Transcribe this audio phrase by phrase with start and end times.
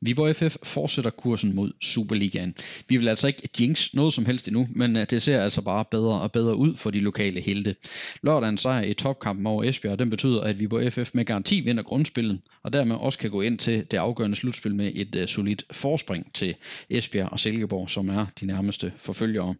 [0.00, 2.54] Viborg FF fortsætter kursen mod Superligaen.
[2.88, 5.84] Vi vil altså ikke jinx noget som helst endnu, men øh, det ser altså bare
[5.90, 7.76] bedre og bedre ud for de lokale helte.
[8.22, 12.40] Lørdagen sejr i topkampen over Esbjerg, den betyder, at Viborg FF med garanti vinder grundspillet,
[12.62, 16.34] og dermed også kan gå ind til det afgørende slutspil med et uh, solidt forspring
[16.34, 16.54] til
[16.90, 19.54] Esbjerg og Silkeborg, som er de nærmeste forfølgere.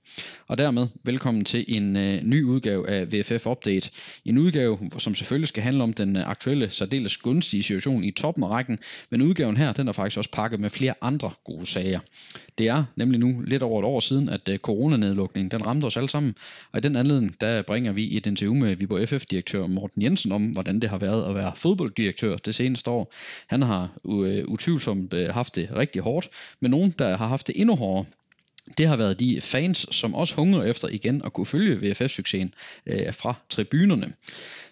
[0.49, 3.91] Og dermed velkommen til en uh, ny udgave af VFF Update.
[4.25, 8.49] En udgave, som selvfølgelig skal handle om den aktuelle, særdeles gunstige situation i toppen af
[8.49, 8.79] rækken,
[9.11, 12.01] men udgaven her, den er faktisk også pakket med flere andre gode sager.
[12.59, 15.97] Det er nemlig nu lidt over et år siden, at øh, coronanedlukningen den ramte os
[15.97, 16.35] alle sammen,
[16.73, 20.43] og i den anledning, der bringer vi et interview med Viborg FF-direktør Morten Jensen om,
[20.43, 23.13] hvordan det har været at være fodbolddirektør det seneste år.
[23.47, 26.29] Han har øh, utvivlsomt øh, haft det rigtig hårdt,
[26.61, 28.05] men nogen, der har haft det endnu hårdere,
[28.79, 32.55] det har været de fans, som også hungrer efter igen at kunne følge VFF-succesen
[32.87, 34.13] øh, fra tribunerne.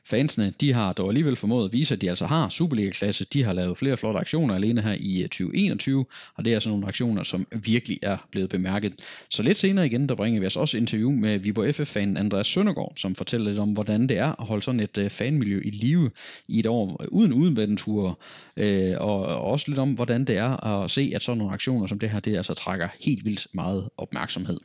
[0.07, 3.27] Fansene de har dog alligevel formået at vise, at de altså har Superliga-klasse.
[3.33, 6.69] De har lavet flere flotte aktioner alene her i øh, 2021, og det er altså
[6.69, 8.93] nogle aktioner, som virkelig er blevet bemærket.
[9.29, 12.93] Så lidt senere igen, der bringer vi os også interview med Viborg FF-fanen Andreas Søndergaard,
[12.97, 16.11] som fortæller lidt om, hvordan det er at holde sådan et øh, fanmiljø i live
[16.49, 18.15] i et år øh, uden udenvendenture,
[18.57, 21.99] øh, og også lidt om, hvordan det er at se, at sådan nogle aktioner som
[21.99, 24.61] det her, det altså trækker helt vildt meget opmærksomhed.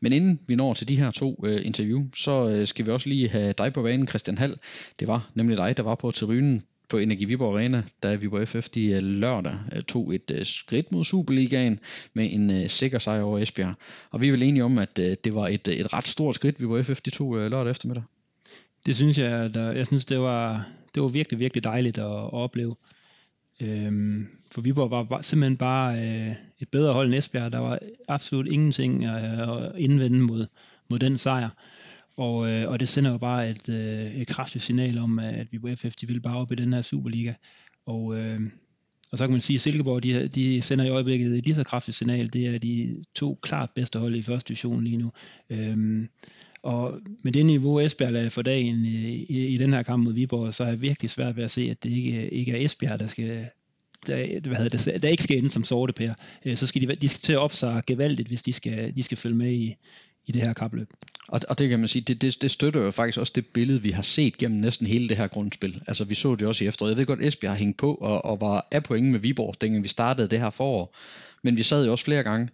[0.00, 3.54] Men inden vi når til de her to interview, så skal vi også lige have
[3.58, 4.56] dig på banen, Christian Hall,
[5.00, 8.68] det var nemlig dig, der var på tribunen på Energi Viborg Arena, da Viborg FF
[8.68, 11.80] de øh, lørdag øh, tog et øh, skridt mod Superligaen
[12.14, 13.74] med en sikker sejr over Esbjerg.
[14.10, 16.86] Og vi er vel enige om, at det var et, et ret stort skridt, Viborg
[16.86, 18.02] FF de tog lørdag eftermiddag.
[18.86, 22.32] Det synes jeg, der, jeg synes, det var, det var virkelig, virkelig dejligt at, at
[22.32, 22.72] opleve.
[23.62, 27.52] Øhm, for Viborg var, var simpelthen bare øh, et bedre hold end Esbjerg.
[27.52, 30.46] Der var absolut ingenting at, at indvende mod,
[30.88, 31.48] mod den sejr.
[32.18, 35.58] Og, øh, og det sender jo bare et, øh, et kraftigt signal om, at vi
[35.58, 37.32] på FF de vil bare op i den her Superliga.
[37.86, 38.40] Og, øh,
[39.12, 41.64] og så kan man sige, at Silkeborg de, de sender i øjeblikket et lige så
[41.64, 42.32] kraftigt signal.
[42.32, 45.10] Det er de to klart bedste hold i første division lige nu.
[45.50, 46.06] Øh,
[46.62, 50.12] og med det niveau, Esbjerg lagde for dagen i, i, i den her kamp mod
[50.12, 53.00] Viborg, så er det virkelig svært ved at se, at det ikke, ikke er Esbjerg,
[53.00, 53.46] der skal,
[54.06, 56.14] der, hvad hedder det, der ikke skal ende som sorte pære.
[56.44, 59.16] Øh, så skal de, de skal til at op gevaldigt, hvis de skal, de skal
[59.16, 59.74] følge med i,
[60.28, 60.88] i det her kapløb.
[61.28, 63.82] Og, og det kan man sige, det, det, det støtter jo faktisk også det billede,
[63.82, 65.82] vi har set gennem næsten hele det her grundspil.
[65.86, 66.90] Altså vi så det også i efteråret.
[66.90, 69.82] Jeg ved godt, Esbjerg har hængt på og, og var af point med Viborg, dengang
[69.82, 70.94] vi startede det her forår.
[71.42, 72.48] Men vi sad jo også flere gange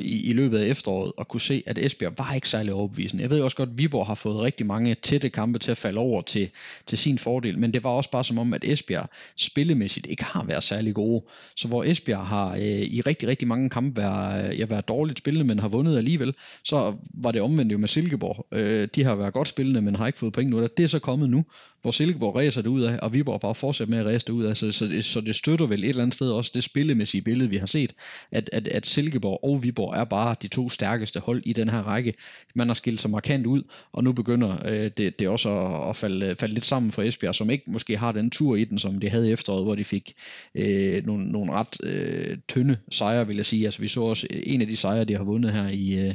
[0.00, 3.22] i, i løbet af efteråret og kunne se, at Esbjerg var ikke særlig overbevisende.
[3.22, 5.98] Jeg ved også godt, at Viborg har fået rigtig mange tætte kampe til at falde
[5.98, 6.50] over til,
[6.86, 10.44] til sin fordel, men det var også bare som om, at Esbjerg spillemæssigt ikke har
[10.44, 11.24] været særlig gode.
[11.56, 15.18] Så hvor Esbjerg har øh, i rigtig, rigtig mange kampe været, øh, ja, været dårligt
[15.18, 16.34] spillende, men har vundet alligevel,
[16.64, 18.46] så var det omvendt jo med Silkeborg.
[18.52, 20.66] Øh, de har været godt spillende, men har ikke fået point nu.
[20.76, 21.44] Det er så kommet nu,
[21.82, 24.44] hvor Silkeborg ræser det ud af, og Viborg bare fortsætter med at ræse det ud
[24.44, 24.56] af.
[24.56, 27.50] Så, så, det, så det støtter vel et eller andet sted også det spillemæssige billede,
[27.50, 27.92] vi har set,
[28.30, 31.82] at, at, at Silkeborg og Viborg er bare de to stærkeste hold i den her
[31.82, 32.14] række.
[32.54, 35.96] Man har skilt sig markant ud, og nu begynder øh, det, det også at, at
[35.96, 39.00] falde, falde lidt sammen for Esbjerg, som ikke måske har den tur i den, som
[39.00, 40.14] de havde i efteråret, hvor de fik
[40.54, 43.64] øh, nogle, nogle ret øh, tynde sejre, vil jeg sige.
[43.64, 46.14] Altså vi så også øh, en af de sejre, de har vundet her i, øh,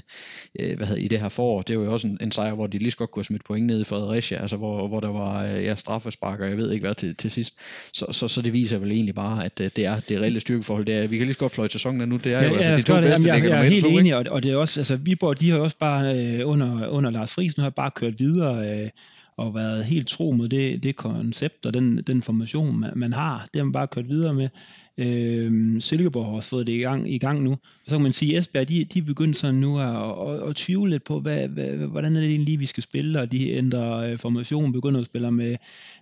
[0.59, 1.61] øh, hvad hedder, i det her forår.
[1.61, 3.43] Det var jo også en, en sejr, hvor de lige så godt kunne have smidt
[3.43, 6.71] point ned i Fredericia, altså hvor, hvor der var øh, øh, ja, straffesparker, jeg ved
[6.71, 7.59] ikke hvad til, til sidst.
[7.93, 10.85] Så, så, så det viser vel egentlig bare, at øh, det er det reelle styrkeforhold.
[10.85, 12.17] Det er, vi kan lige så godt fløjte sæsonen nu.
[12.17, 14.43] Det er ja, jo altså de to bedste, jeg, jeg er helt enig, og, og
[14.43, 17.63] det er også, altså Viborg, de har også bare øh, under, under Lars Friis, nu
[17.63, 18.89] har bare kørt videre øh,
[19.37, 23.47] og været helt tro mod det, det koncept og den, den formation, man, man har.
[23.53, 24.49] Det har man bare kørt videre med.
[24.97, 27.51] Øh, Silkeborg har også fået det i gang, i gang nu.
[27.51, 30.49] Og så kan man sige, at Esbjerg, de, de er begyndt sådan nu at, at,
[30.49, 33.51] at tvivle lidt på, hvad, hvad, hvordan er det egentlig, vi skal spille, og de
[33.51, 35.55] ændrer øh, formation, begynder at spille med,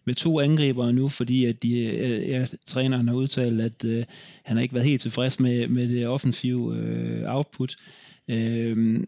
[0.06, 4.04] med to angribere nu, fordi at de, øh, ja, træneren har udtalt, at øh,
[4.44, 7.76] han har ikke været helt tilfreds med, med det offensive øh, output.
[8.28, 9.00] Øh,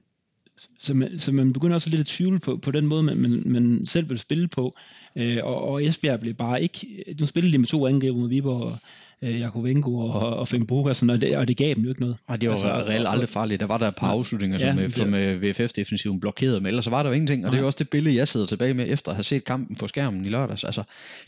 [0.80, 3.44] så man, så man begynder også lidt at tvivle på, på den måde, man, man,
[3.46, 4.74] man selv vil spille på.
[5.16, 7.03] Øh, og, og Esbjerg blev bare ikke...
[7.20, 8.80] Nu spillede de med to angriber mod Viborg, og
[9.22, 12.17] øh, Jakovenko og, og Finn Bogersen, og det, og det gav dem jo ikke noget.
[12.28, 13.59] Og det var altså, reelt aldrig farligt.
[13.59, 16.90] Der var der et par afslutninger, som, ja, som med VFF-defensiven blokerede, men ellers så
[16.90, 18.85] var der jo ingenting, og det er jo også det billede, jeg sidder tilbage med,
[18.90, 20.64] efter at have set kampen på skærmen i lørdags.
[20.64, 20.84] Altså,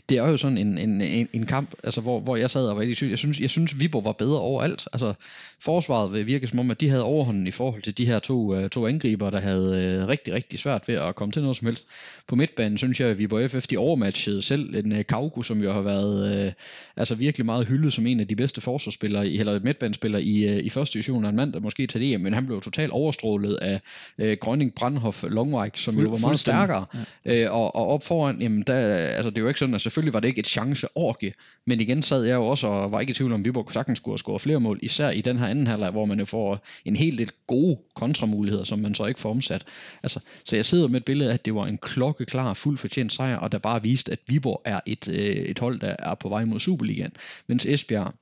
[0.08, 2.76] det er jo sådan en, en, en, en kamp, altså, hvor, hvor jeg sad og
[2.76, 3.10] var i tvivl.
[3.10, 4.88] Jeg synes, jeg synes, Viborg var bedre overalt.
[4.92, 5.14] Altså,
[5.60, 8.56] forsvaret vil virke som om, at de havde overhånden i forhold til de her to,
[8.56, 11.86] uh, to angriber, der havde rigtig, rigtig svært ved at komme til noget som helst.
[12.26, 15.80] På midtbanen synes jeg, at Viborg FF de overmatchede selv en Kauko, som jo har
[15.80, 16.52] været uh,
[16.96, 20.64] altså virkelig meget hyldet hyldet som en af de bedste forsvarsspillere, eller midtbanespillere i, øh,
[20.64, 23.80] i første division, en mand, der måske tager det men han blev totalt overstrålet af
[24.18, 26.86] øh, Grønning, Brandhoff, Longreich, som Fuld, jo var meget stærkere.
[27.24, 27.44] Ja.
[27.44, 30.14] Øh, og, og op foran, jamen der, altså det er jo ikke sådan, at selvfølgelig
[30.14, 31.32] var det ikke et chanceorgie,
[31.66, 33.98] men igen sad jeg jo også og var ikke i tvivl om, at Viborg sagtens
[33.98, 36.66] skulle have scoret flere mål, især i den her anden halvleg, hvor man jo får
[36.84, 39.64] en helt lidt gode kontramuligheder, som man så ikke får omsat.
[40.02, 43.12] Altså, så jeg sidder med et billede af, at det var en klokkeklar, fuld fortjent
[43.12, 46.28] sejr, og der bare viste, at Viborg er et, øh, et hold, der er på
[46.28, 47.12] vej mod Superligaen,
[47.46, 48.14] mens Esbjerg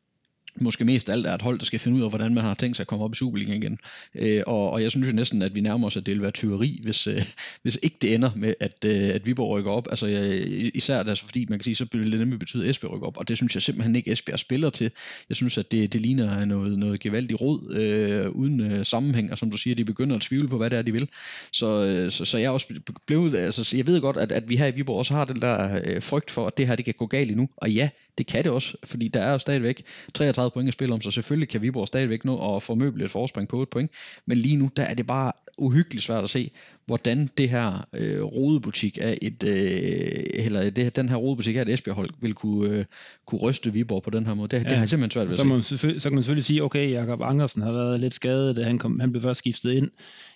[0.60, 2.76] måske mest alt er et hold, der skal finde ud af, hvordan man har tænkt
[2.76, 3.78] sig at komme op i Superligaen igen.
[4.14, 6.30] Øh, og, og jeg synes jo næsten, at vi nærmer os, at det vil være
[6.30, 7.24] tyveri, hvis, øh,
[7.62, 9.88] hvis ikke det ender med, at, øh, at Viborg rykker op.
[9.90, 10.46] Altså jeg,
[10.76, 13.16] især altså, fordi man kan sige, så vil det nemlig betyde, at Esbjerg rykker op,
[13.16, 14.90] og det synes jeg simpelthen ikke, Esbjerg spiller til.
[15.28, 19.38] Jeg synes, at det, det ligner noget, noget gevaldigt råd, øh, uden øh, sammenhæng, og
[19.38, 21.08] som du siger, de begynder at tvivle på, hvad det er, de vil.
[21.52, 22.74] Så, øh, så, så jeg er også
[23.06, 25.80] blevet, altså jeg ved godt, at, at vi her i Viborg også har den der
[25.84, 27.48] øh, frygt for, at det her, det kan gå galt endnu.
[27.56, 27.88] Og ja,
[28.18, 29.82] det kan det også, fordi der er jo stadigvæk
[30.14, 32.74] 33 point at spille om, så selvfølgelig kan Viborg stadigvæk nå at få
[33.04, 33.90] et forspring på et point,
[34.26, 36.50] men lige nu, der er det bare uhyggeligt svært at se,
[36.86, 41.68] hvordan det her øh, rodebutik af et, øh, eller det, den her rodebutik af et
[41.68, 42.84] Esbjerg-hold vil kunne, øh,
[43.26, 44.48] kunne ryste Viborg på den her måde.
[44.48, 44.58] Det, ja.
[44.58, 47.20] det har jeg simpelthen svært ved så, man, så kan man selvfølgelig sige, okay, Jakob
[47.20, 49.90] Angersen har været lidt skadet, da han, kom, han blev først skiftet ind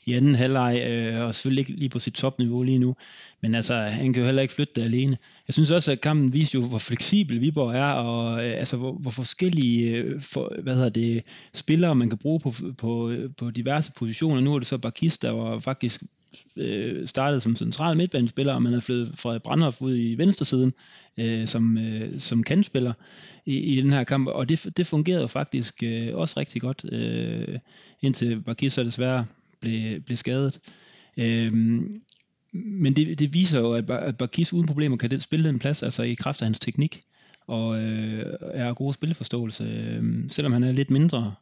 [0.06, 2.96] i anden halvleg, øh, og selvfølgelig ikke lige på sit topniveau lige nu.
[3.42, 5.16] Men altså, han kan jo heller ikke flytte det alene.
[5.48, 8.92] Jeg synes også, at kampen viste jo, hvor fleksibel Viborg er, og øh, altså, hvor,
[8.92, 11.22] hvor forskellige øh, for, hvad hedder det,
[11.54, 14.40] spillere man kan bruge på, på, på diverse positioner.
[14.40, 16.02] Nu er det så Bakis, der var faktisk
[16.56, 20.72] øh, startet som central midtbanespiller, og man er flyttet fra Brandhoff ud i venstresiden
[21.18, 22.92] øh, som, øh, som kandspiller
[23.46, 27.58] i, i den her kamp, og det, det fungerede faktisk øh, også rigtig godt, øh,
[28.02, 29.26] indtil Bakis så desværre
[29.60, 30.60] blev, blev skadet.
[31.16, 31.52] Øh,
[32.52, 35.82] men det, det viser jo, at, at Bakis uden problemer kan det spille den plads,
[35.82, 37.00] altså i kraft af hans teknik,
[37.46, 41.34] og øh, er god spilforståelse, Øh, selvom han er lidt mindre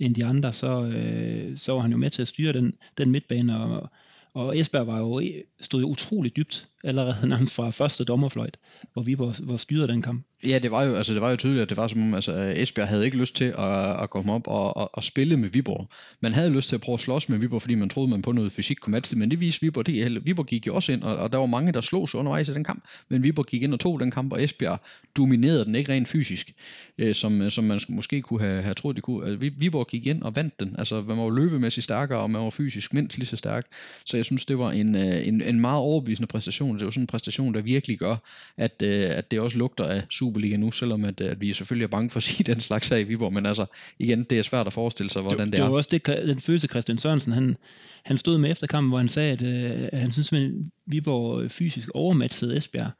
[0.00, 3.10] end de andre, så, øh, så var han jo med til at styre den, den
[3.10, 3.90] midtbane, og,
[4.34, 5.22] og Esbjerg var jo,
[5.60, 8.58] stod jo utroligt dybt allerede nærmest fra første dommerfløjt,
[8.92, 10.26] hvor vi var, var styret den kamp.
[10.44, 12.54] Ja, det var jo, altså, det var jo tydeligt, at det var som om, altså,
[12.56, 15.88] Esbjerg havde ikke lyst til at, at komme op og, og, og, spille med Viborg.
[16.20, 18.32] Man havde lyst til at prøve at slås med Viborg, fordi man troede, man på
[18.32, 19.86] noget fysik kunne matche det, men det viste Viborg.
[19.86, 22.48] Det, Viborg gik jo også ind, og, og der var mange, der slog sig undervejs
[22.48, 24.80] i den kamp, men Viborg gik ind og tog den kamp, og Esbjerg
[25.16, 26.54] dominerede den ikke rent fysisk,
[26.98, 29.26] øh, som, øh, som man måske kunne have, have troet, de kunne.
[29.30, 30.76] Altså, Viborg gik ind og vandt den.
[30.78, 33.66] Altså, man var jo løbemæssigt stærkere, og man var fysisk mindst lige så stærk.
[34.04, 36.69] Så jeg synes, det var en, øh, en, en meget overbevisende præstation.
[36.78, 38.16] Det var sådan en præstation, der virkelig gør,
[38.56, 41.88] at, øh, at det også lugter af Superliga nu, selvom at, at vi selvfølgelig er
[41.88, 43.66] bange for at sige den slags her i Viborg, men altså
[43.98, 45.64] igen, det er svært at forestille sig, hvordan det, det, det er.
[45.64, 47.56] Det var også det, den følelse Christian Sørensen, han,
[48.04, 50.50] han stod med efter kampen, hvor han sagde, at, øh, han synes, at
[50.86, 52.90] Viborg fysisk overmatchede Esbjerg.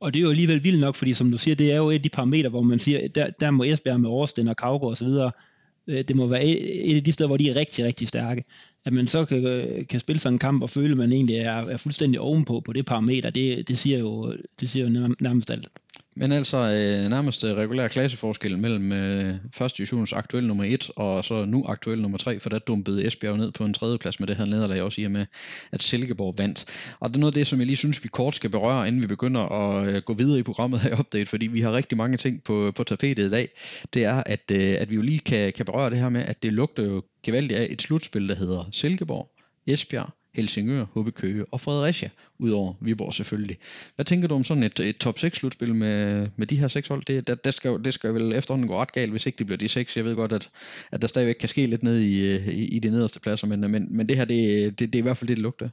[0.00, 1.94] Og det er jo alligevel vildt nok, fordi som du siger, det er jo et
[1.94, 4.96] af de parametre, hvor man siger, der, der må Esbjerg med Årsten og Kavgaard og
[4.96, 5.51] så videre, øh,
[5.86, 8.44] Øh, det må være e- et af de steder, hvor de er rigtig, rigtig stærke.
[8.84, 11.36] At man så kan, øh, kan spille sådan en kamp og føle, at man egentlig
[11.36, 15.50] er, er fuldstændig ovenpå på det parameter, det, det, siger jo, det siger jo nærmest
[15.50, 15.68] alt.
[16.14, 21.24] Men altså øh, nærmest øh, regulær klasseforskel mellem øh, første divisionens aktuelle nummer 1 og
[21.24, 24.28] så nu aktuel nummer 3, for der dumpede Esbjerg ned på en tredje plads med
[24.28, 25.26] det her nederlag også i og med,
[25.72, 26.64] at Silkeborg vandt.
[27.00, 29.02] Og det er noget af det, som jeg lige synes, vi kort skal berøre, inden
[29.02, 31.98] vi begynder at øh, gå videre i programmet her i Update, fordi vi har rigtig
[31.98, 33.48] mange ting på, på tapetet i dag.
[33.94, 36.42] Det er, at, øh, at vi jo lige kan, kan berøre det her med, at
[36.42, 39.30] det lugter jo gevaldigt af et slutspil, der hedder Silkeborg,
[39.66, 43.56] Esbjerg, Helsingør, HB Køge og Fredericia, udover Viborg selvfølgelig.
[43.94, 46.88] Hvad tænker du om sådan et, et top 6 slutspil med, med de her seks
[46.88, 47.02] hold?
[47.04, 49.58] Det, det, det, skal, det skal vel efterhånden gå ret galt, hvis ikke det bliver
[49.58, 49.96] de seks.
[49.96, 50.48] Jeg ved godt, at,
[50.92, 53.96] at der stadigvæk kan ske lidt ned i, i, i de nederste pladser, men, men,
[53.96, 55.68] men det her, det, det, det er i hvert fald det, det lugter.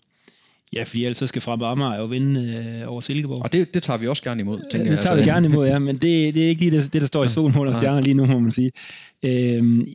[0.74, 2.42] Ja, fordi ellers så skal Fremad Amager jo vinde
[2.82, 3.44] øh, over Silkeborg.
[3.44, 4.92] Og det, det tager vi også gerne imod, tænker det jeg.
[4.92, 5.26] Det tager altså.
[5.26, 7.30] vi gerne imod, ja, men det, det er ikke lige det, det der står i
[7.30, 8.72] solmål og stjerner lige nu, må man sige.
[9.26, 9.88] Øhm,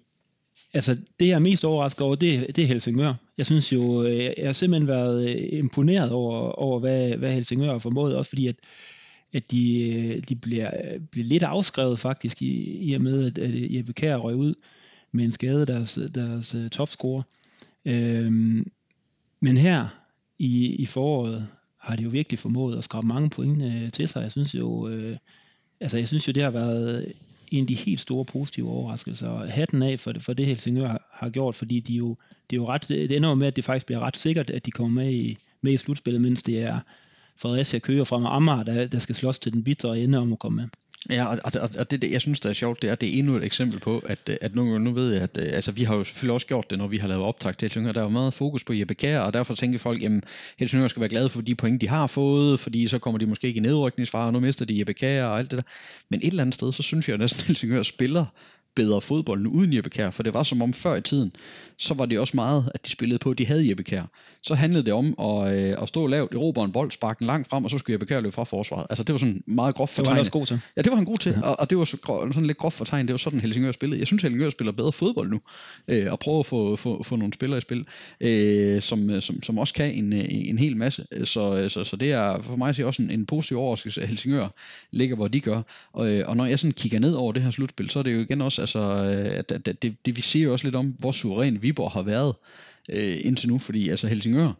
[0.74, 3.14] altså, det jeg er mest overrasket over, det, det er Helsingør.
[3.38, 7.72] Jeg synes jo, øh, jeg har simpelthen været øh, imponeret over, over hvad, hvad Helsingør
[7.72, 8.56] har formået, også fordi at,
[9.32, 10.70] at de, øh, de bliver,
[11.10, 14.54] bliver lidt afskrevet faktisk, i, i og med, at, at Jeppe Kær røg ud
[15.12, 17.22] med en skade, deres, deres topscorer.
[17.84, 18.70] Øhm,
[19.40, 19.88] men her
[20.38, 24.22] i, i foråret har de jo virkelig formået at skrabe mange point øh, til sig.
[24.22, 25.16] Jeg synes jo, øh,
[25.80, 27.12] altså jeg synes jo, det har været
[27.50, 29.46] en af de helt store positive overraskelser.
[29.46, 32.16] Hatten af for det, for det Helsingør har, har gjort, fordi de jo,
[32.50, 34.66] det, er jo ret, det ender jo med, at det faktisk bliver ret sikkert, at
[34.66, 36.80] de kommer med i, med i slutspillet, mens det er
[37.36, 40.56] Fredericia Køge fra Amager, der, der skal slås til den bitre ende om at komme
[40.56, 40.68] med.
[41.10, 43.18] Ja, og, og, og det, det, jeg synes, det er sjovt, det er, det er
[43.18, 45.82] endnu et eksempel på, at, øh, at nu, nu ved jeg, at øh, altså, vi
[45.82, 47.92] har jo selvfølgelig også gjort det, når vi har lavet optag til Helsingør.
[47.92, 50.12] Der er jo meget fokus på Jeppe Kjær, og derfor tænker folk, at
[50.58, 53.46] Helsingør skal være glade for de point, de har fået, fordi så kommer de måske
[53.46, 55.64] ikke i nedrykningsfare, og nu mister de Jeppe Kjær og alt det der.
[56.08, 58.26] Men et eller andet sted, så synes jeg næsten, at Helsingør spiller
[58.74, 61.32] bedre fodbold nu uden Jeppe Kjær, for det var som om før i tiden,
[61.78, 64.02] så var det også meget, at de spillede på, at de havde Jeppe Kjær.
[64.42, 67.48] Så handlede det om at, øh, at stå lavt, erobre en bold, sparke den langt
[67.48, 68.86] frem, og så skulle Jeppe Kjær løbe fra forsvaret.
[68.90, 70.06] Altså det var sådan meget groft fortegnet.
[70.06, 70.60] Det var han også god til.
[70.76, 71.48] Ja, det var han god til, ja.
[71.48, 73.08] og, og, det var så, sådan lidt groft fortegnet.
[73.08, 73.98] Det var sådan Helsingør spillede.
[73.98, 75.40] Jeg synes, Helsingør spiller bedre fodbold nu,
[75.88, 77.86] øh, og prøver at få, få, få nogle spillere i spil,
[78.20, 81.06] øh, som, som, som også kan en, en hel masse.
[81.24, 84.08] Så, så, så det er for mig at sige også en, en positiv overraskelse, at
[84.08, 84.48] Helsingør
[84.90, 85.62] ligger, hvor de gør.
[85.92, 88.14] Og, øh, og når jeg sådan kigger ned over det her slutspil, så er det
[88.14, 90.74] jo igen også, altså, øh, at, at det, det, det vi siger jo også lidt
[90.74, 92.34] om, hvor suveræn Viborg har været
[92.88, 94.52] øh, indtil nu, fordi altså Helsingør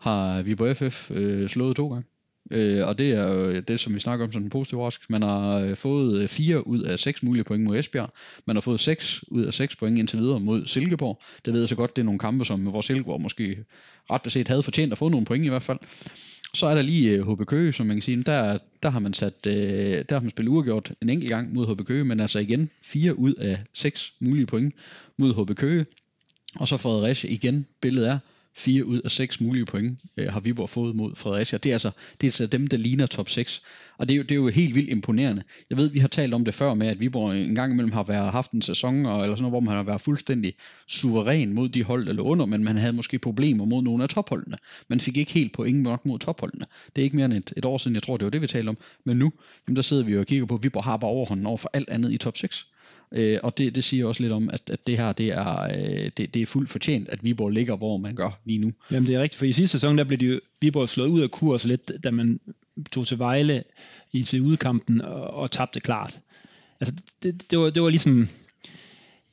[0.00, 2.04] har Viborg FF øh, slået to gange.
[2.50, 5.12] Øh, og det er jo det, som vi snakker om som en positiv overraskelse.
[5.12, 8.10] Man har øh, fået øh, fire ud af seks mulige point mod Esbjerg.
[8.46, 11.22] Man har fået seks ud af seks point indtil videre mod Silkeborg.
[11.44, 13.64] Det ved jeg så godt, det er nogle kampe, som vores Silkeborg måske
[14.10, 15.78] ret beset havde fortjent at få nogle point i hvert fald.
[16.54, 19.14] Så er der lige øh, HB Køge, som man kan sige, der, der har man
[19.14, 22.38] sat, øh, der har man spillet uafgjort en enkelt gang mod HB Køge, men altså
[22.38, 24.74] igen fire ud af seks mulige point
[25.16, 25.86] mod HB Køge.
[26.56, 28.18] Og så Fredericia igen, billedet er,
[28.56, 31.58] fire ud af seks mulige point øh, har Viborg fået mod Fredericia.
[31.58, 33.62] Det er altså, det er altså dem, der ligner top 6.
[33.98, 35.42] Og det er, jo, det er jo helt vildt imponerende.
[35.70, 38.02] Jeg ved, vi har talt om det før med, at Viborg en gang imellem har
[38.02, 40.54] været, haft en sæson, og, eller sådan noget, hvor man har været fuldstændig
[40.86, 44.56] suveræn mod de hold, der under, men man havde måske problemer mod nogle af topholdene.
[44.88, 46.66] Man fik ikke helt point nok mod topholdene.
[46.96, 48.46] Det er ikke mere end et, et år siden, jeg tror, det var det, vi
[48.46, 48.76] talte om.
[49.04, 49.32] Men nu,
[49.66, 51.90] jamen, der sidder vi og kigger på, at Viborg har bare overhånden over for alt
[51.90, 52.66] andet i top 6.
[53.12, 56.10] Øh, og det, det siger også lidt om, at, at det her det er, øh,
[56.16, 58.72] det, det er fuldt fortjent, at Viborg ligger, hvor man gør lige nu.
[58.90, 61.30] Jamen det er rigtigt, for i sidste sæson, der blev de, Viborg slået ud af
[61.30, 62.40] kurs lidt, da man
[62.92, 63.64] tog til Vejle
[64.12, 66.20] i til udkampen og, og tabte klart.
[66.80, 68.28] Altså det, det, var, det var ligesom,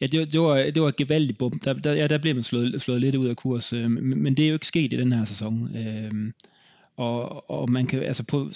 [0.02, 1.60] Ja, det, det, var, det var et gevaldigt bum.
[1.60, 4.38] Der, der, ja, der blev man slået, slået lidt ud af kurs, øh, men, men
[4.38, 5.76] det er jo ikke sket i den her sæson.
[5.78, 6.32] Øh,
[6.98, 8.52] og, og man kan, altså på,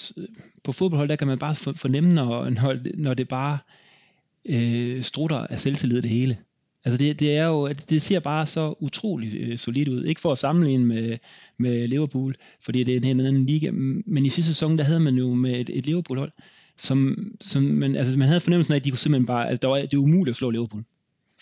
[0.63, 3.57] på fodboldhold, der kan man bare fornemme, når, når, når det bare
[4.49, 6.37] øh, strutter af selvtillid det hele.
[6.85, 10.03] Altså det, det er jo, det ser bare så utroligt øh, solidt ud.
[10.03, 11.17] Ikke for at sammenligne med,
[11.57, 13.71] med Liverpool, fordi det er en helt anden liga,
[14.05, 16.31] men i sidste sæson, der havde man jo med et, et Liverpool-hold,
[16.77, 19.67] som, som man, altså man havde fornemmelsen af, at de kunne simpelthen bare, altså der
[19.67, 20.83] var, det er umuligt at slå Liverpool.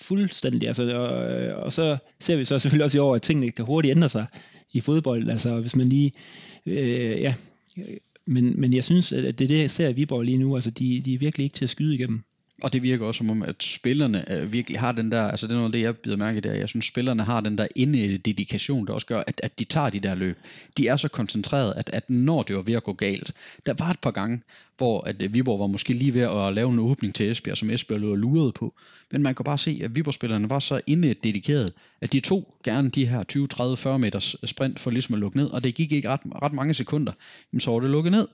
[0.01, 0.67] Fuldstændig.
[0.67, 3.91] Altså, og, og så ser vi så selvfølgelig også i år, at tingene kan hurtigt
[3.91, 4.25] ændre sig
[4.73, 5.29] i fodbold.
[5.29, 6.11] Altså hvis man lige,
[6.65, 7.33] øh, ja,
[8.27, 10.55] men, men jeg synes, at det er det, jeg ser i Viborg lige nu.
[10.55, 12.23] Altså de, de er virkelig ikke til at skyde igennem.
[12.61, 15.53] Og det virker også som om, at spillerne øh, virkelig har den der, altså det
[15.53, 18.17] er noget af det, jeg bider mærke der, jeg synes, spillerne har den der inde
[18.17, 20.37] dedikation, der også gør, at, at de tager de der løb.
[20.77, 23.33] De er så koncentreret, at, at når det var ved at gå galt,
[23.65, 24.41] der var et par gange,
[24.77, 27.69] hvor at øh, Viborg var måske lige ved at lave en åbning til Esbjerg, som
[27.69, 28.73] Esbjerg lå lurede på.
[29.11, 32.89] Men man kan bare se, at Viborg-spillerne var så inde dedikeret, at de tog gerne
[32.89, 35.91] de her 20, 30, 40 meters sprint for ligesom at lukke ned, og det gik
[35.91, 37.11] ikke ret, ret mange sekunder,
[37.59, 38.27] så var det lukket ned.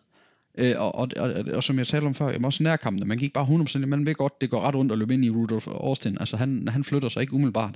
[0.57, 3.33] Øh, og, og, og, og, som jeg talte om før, jamen også nærkampene, man gik
[3.33, 6.17] bare 100%, man ved godt, det går ret rundt at løbe ind i Rudolf Austin,
[6.19, 7.75] altså han, han flytter sig ikke umiddelbart,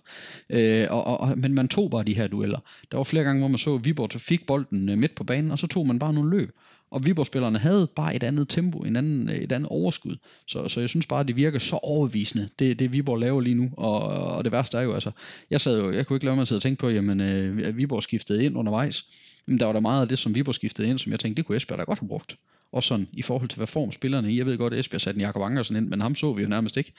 [0.50, 2.60] øh, og, og, men man tog bare de her dueller.
[2.92, 5.51] Der var flere gange, hvor man så, at Viborg fik bolden øh, midt på banen,
[5.51, 6.51] og så tog man bare nogle løb.
[6.92, 10.15] Og Viborg-spillerne havde bare et andet tempo, en anden, øh, et andet overskud.
[10.48, 13.56] Så, så jeg synes bare, at det virker så overbevisende, det, det Viborg laver lige
[13.56, 13.72] nu.
[13.77, 15.12] Og, og det værste er jo, altså,
[15.50, 17.77] jeg sad jo, jeg kunne ikke lade mig at sidde og tænke på, jamen, øh,
[17.77, 19.03] Viborg skiftede ind undervejs.
[19.46, 21.48] Men der var der meget af det, som Viborg skiftede ind, som jeg tænkte, det
[21.48, 22.36] kunne Esbjerg da godt have brugt.
[22.74, 24.38] Også sådan i forhold til, hvad form spillerne i.
[24.38, 26.50] Jeg ved godt, at Esbjerg satte en Jakob Ankersen ind, men ham så vi jo
[26.50, 26.94] nærmest ikke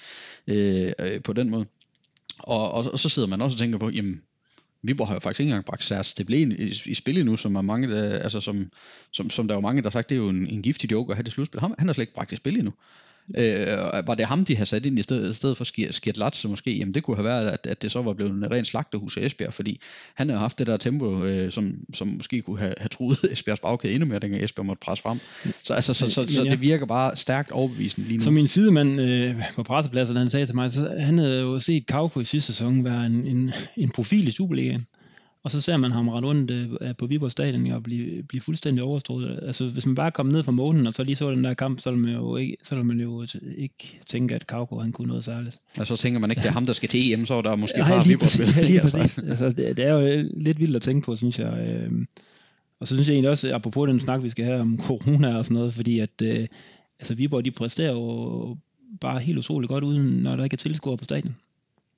[0.46, 1.66] øh, øh, på den måde.
[2.38, 4.22] Og, og, og så sidder man også og tænker på, jamen,
[4.82, 7.62] Viborg har jo faktisk ikke engang bragt Særs det i, i spil nu, som er
[7.62, 8.70] mange, der, altså som,
[9.10, 10.92] som, som der er jo mange, der har sagt, det er jo en, en giftig
[10.92, 11.60] joke at have det slutspil.
[11.60, 12.72] Han, han har slet ikke bragt i spil endnu.
[13.36, 16.48] Øh, var det ham, de har sat ind i stedet, i stedet for Skirt Latze
[16.48, 16.76] måske?
[16.76, 19.22] Jamen det kunne have været, at, at det så var blevet en ren slagtehus af
[19.22, 19.80] Esbjerg, fordi
[20.14, 23.60] han har haft det der tempo, øh, som, som måske kunne have, have truet Esbjergs
[23.60, 25.18] bagkæde endnu mere, dengang Esbjerg måtte presse frem.
[25.64, 28.24] Så, altså, så, så, så, så det virker bare stærkt overbevisende lige nu.
[28.24, 31.86] Som min sidemand øh, på pressepladsen, han sagde til mig, så han havde jo set
[31.86, 34.86] Kauko i sidste sæson være en, en, en profil i Superligaen.
[35.44, 38.84] Og så ser man ham rende rundt øh, på Viborg Stadion og blive, blive fuldstændig
[38.84, 39.38] overstået.
[39.42, 41.80] Altså, hvis man bare kom ned fra månen, og så lige så den der kamp,
[41.80, 45.08] så ville man jo ikke, så ville man jo ikke tænke, at Kauko han kunne
[45.08, 45.58] noget særligt.
[45.78, 47.56] Og så tænker man ikke, det er ham, der skal til EM, så er der
[47.56, 48.48] måske bare Viborg spil.
[48.56, 49.18] Ja, lige præcis.
[49.18, 51.66] altså, det, det, er jo lidt vildt at tænke på, synes jeg.
[51.68, 52.06] Øhm,
[52.80, 55.44] og så synes jeg egentlig også, apropos den snak, vi skal have om corona og
[55.44, 56.46] sådan noget, fordi at øh,
[57.00, 58.56] altså, Viborg, de præsterer jo
[59.00, 61.34] bare helt utroligt godt, uden når der ikke er tilskuere på stadion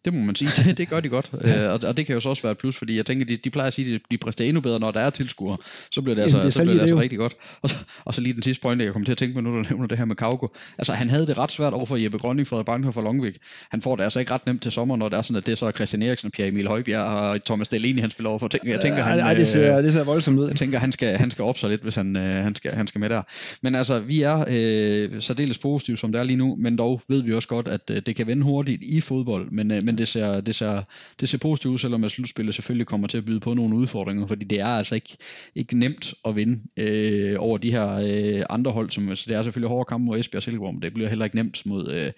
[0.06, 0.50] Det må man sige.
[0.64, 1.30] Det, det gør de godt.
[1.44, 3.36] øh, og, og det kan jo så også være et plus, fordi jeg tænker, de,
[3.36, 5.56] de plejer at sige, at de præsterer endnu bedre, når der er tilskuere.
[5.90, 7.36] Så bliver det altså, Jamen, det så bliver det altså det rigtig godt.
[7.62, 9.50] Og så, og så lige den sidste point, jeg kommer til at tænke på nu,
[9.50, 10.48] du nævner det her med Kauko.
[10.78, 13.36] Altså, han havde det ret svært over for Jeppe Grønning, Frederik Bankhoff og Longvik.
[13.70, 15.52] Han får det altså ikke ret nemt til sommer, når det er sådan, at det
[15.52, 18.48] er så Christian Eriksen, Pierre Emil Højbjerg og Thomas Delaney, han spiller over for.
[18.64, 20.48] Jeg tænker, han, Ej, det ser, det ser voldsomt ud.
[20.48, 22.86] jeg tænker, han skal, han skal op sig lidt, hvis han, øh, han, skal, han
[22.86, 23.22] skal med der.
[23.62, 27.22] Men altså, vi er øh, særdeles positive, som det er lige nu, men dog ved
[27.22, 30.08] vi også godt, at øh, det kan vende hurtigt i fodbold, men, øh, men det,
[30.08, 30.82] ser, det, ser,
[31.20, 34.26] det ser positivt ud, selvom at slutspillet selvfølgelig kommer til at byde på nogle udfordringer,
[34.26, 35.16] fordi det er altså ikke,
[35.54, 39.42] ikke nemt at vinde øh, over de her øh, andre hold, som altså, det er
[39.42, 42.12] selvfølgelig hårde kampe mod Esbjerg og Silkeborg, men det bliver heller ikke nemt mod øh,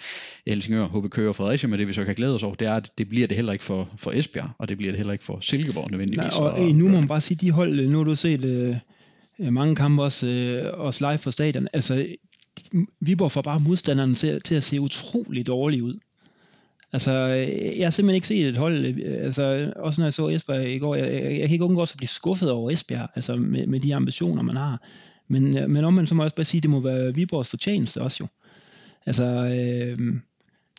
[0.46, 2.74] Helsingør, HB Køge og Fredericia, men det vi så kan glæde os over, det er,
[2.74, 5.24] at det bliver det heller ikke for, for Esbjerg, og det bliver det heller ikke
[5.24, 6.38] for Silkeborg nødvendigvis.
[6.38, 8.76] Nej, og øh, nu må man bare sige, de hold, nu har du set øh,
[9.40, 12.06] øh, mange kampe også, øh, også live på stadion, altså
[13.00, 15.98] Viborg får bare modstanderen til, til at se utrolig dårlig ud.
[16.92, 20.28] Altså, øh, jeg har simpelthen ikke set et hold, øh, altså, også når jeg så
[20.28, 23.36] Esbjerg i går, jeg, jeg, jeg kan ikke undgå at blive skuffet over Esbjerg, altså
[23.36, 24.82] med, med de ambitioner, man har.
[25.28, 27.14] Men, øh, men om man så må jeg også bare sige, at det må være
[27.14, 28.26] Viborgs fortjeneste også jo.
[29.06, 30.14] Altså, øh,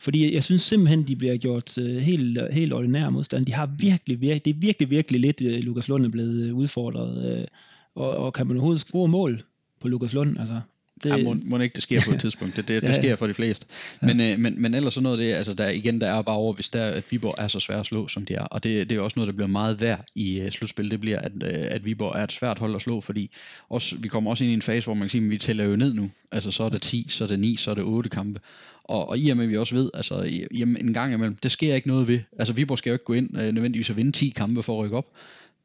[0.00, 3.46] fordi jeg synes simpelthen, de bliver gjort øh, helt, helt ordinære modstand.
[3.46, 7.38] De har virkelig, virkelig, det er virkelig, virkelig lidt, øh, Lukas Lund er blevet udfordret.
[7.38, 7.46] Øh,
[7.94, 9.42] og, og kan man overhovedet score mål
[9.80, 10.38] på Lukas Lund?
[10.38, 10.60] Altså,
[11.02, 12.56] det, ja, må, må ikke det sker på et tidspunkt.
[12.56, 13.14] Det, det, det Ja, sker ja.
[13.14, 13.66] for de fleste.
[14.00, 16.36] Men, øh, men, men ellers så noget af det, altså der, igen, der er bare
[16.36, 18.44] over, hvis der, at Viborg er så svært at slå, som de er.
[18.44, 20.90] Og det, det er også noget, der bliver meget værd i uh, slutspil.
[20.90, 23.30] Det bliver, at, uh, at Viborg er et svært hold at slå, fordi
[23.68, 25.64] også, vi kommer også ind i en fase, hvor man kan sige, at vi tæller
[25.64, 26.10] jo ned nu.
[26.32, 28.40] Altså så er det 10, så er det 9, så er det 8 kampe.
[28.84, 31.52] Og, og i og med, at vi også ved, altså jamen, en gang imellem, det
[31.52, 32.20] sker ikke noget ved.
[32.38, 34.84] Altså Viborg skal jo ikke gå ind uh, nødvendigvis og vinde 10 kampe for at
[34.84, 35.06] rykke op.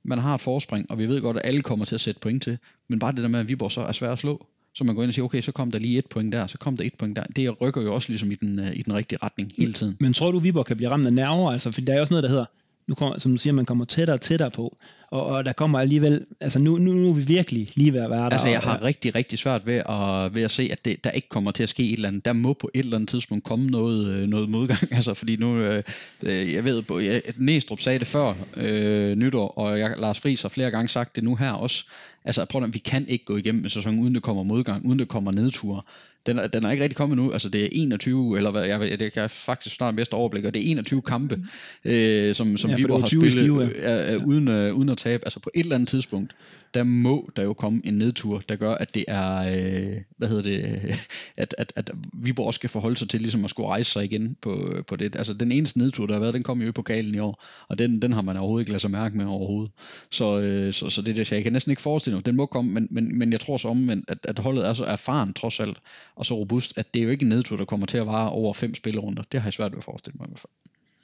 [0.04, 2.44] Man har et forspring, og vi ved godt, at alle kommer til at sætte point
[2.44, 2.58] til.
[2.88, 4.46] Men bare det der med, at Viborg så er svært at slå,
[4.76, 6.58] så man går ind og siger, okay, så kom der lige et point der, så
[6.58, 7.24] kom der et point der.
[7.36, 9.98] Det rykker jo også ligesom i den, øh, i den rigtige retning hele tiden.
[10.00, 11.52] Men tror du, Viborg kan blive ramt af nerver?
[11.52, 12.46] Altså, for der er jo også noget, der hedder,
[12.88, 14.78] nu kommer, som du siger, man kommer tættere og tættere på.
[15.12, 18.10] Og, og der kommer alligevel, altså nu, nu, nu er vi virkelig lige ved at
[18.10, 18.30] være der.
[18.30, 21.12] Altså, jeg og- har rigtig, rigtig svært ved at, ved at se, at det, der
[21.12, 22.26] ikke kommer til at ske et eller andet.
[22.26, 24.80] Der må på et eller andet tidspunkt komme noget, øh, noget modgang.
[24.96, 25.84] Altså, fordi nu, øh,
[26.24, 30.42] øh, jeg ved, på- jeg, Næstrup sagde det før øh, nytår, og jeg, Lars Friis
[30.42, 31.84] har flere gange sagt det nu her også.
[32.26, 35.00] Altså, prøv at, vi kan ikke gå igennem en sæson, uden der kommer modgang, uden
[35.00, 35.82] der kommer nedture.
[36.26, 37.32] Den, er- den er ikke rigtig kommet nu.
[37.32, 40.54] Altså, det er 21, eller hvad, jeg, det kan jeg faktisk snart bedst overblik, og
[40.54, 41.44] det er 21 kampe,
[41.86, 44.12] øh, som, som Ja, Viborg har 20 i spillet Skive, ja.
[44.12, 45.26] øh, er, uden, øh, uden at tabe.
[45.26, 46.36] Altså, på et eller andet tidspunkt,
[46.74, 50.44] der må der jo komme en nedtur, der gør, at det er, øh, hvad hedder
[50.44, 50.66] det,
[51.38, 54.84] at, at, at Viborg skal forholde sig til ligesom at skulle rejse sig igen på,
[54.88, 55.16] på det.
[55.16, 57.78] Altså den eneste nedtur, der har været, den kom jo i pokalen i år, og
[57.78, 59.72] den, den har man overhovedet ikke ladet sig mærke med overhovedet.
[60.12, 62.26] Så, øh, så, så det er det, jeg kan næsten ikke forestille mig.
[62.26, 64.86] Den må komme, men, men, men jeg tror så omvendt, at, at holdet er så
[64.86, 65.78] erfaren trods alt,
[66.16, 68.30] og så robust, at det er jo ikke en nedtur, der kommer til at vare
[68.30, 69.24] over fem spillerunder.
[69.32, 70.52] Det har jeg svært ved at forestille mig i hvert fald.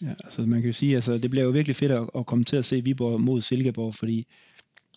[0.10, 2.44] Ja, altså man kan jo sige, altså det bliver jo virkelig fedt at, at komme
[2.44, 4.28] til at se Viborg mod Silkeborg, fordi,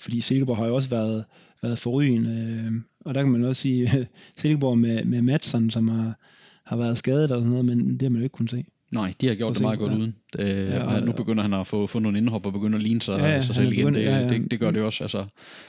[0.00, 1.24] fordi Silkeborg har jo også været,
[1.62, 2.62] været forrygende.
[2.66, 2.72] Øh,
[3.04, 6.18] og der kan man også sige, Silkeborg med, med Madsen, som har,
[6.64, 8.64] har været skadet og sådan noget, men det har man jo ikke kunnet se.
[8.94, 10.14] Nej, de har gjort det meget godt uden.
[10.38, 13.02] Øh, Ja, og- nu begynder han at få, få nogle indhop og begynde at ligne
[13.02, 13.76] sig, Ja, ja, sig selv igen.
[13.86, 14.28] begyndt- Det, ja, ja.
[14.28, 15.04] det, det gør det også.
[15.04, 15.24] Altså.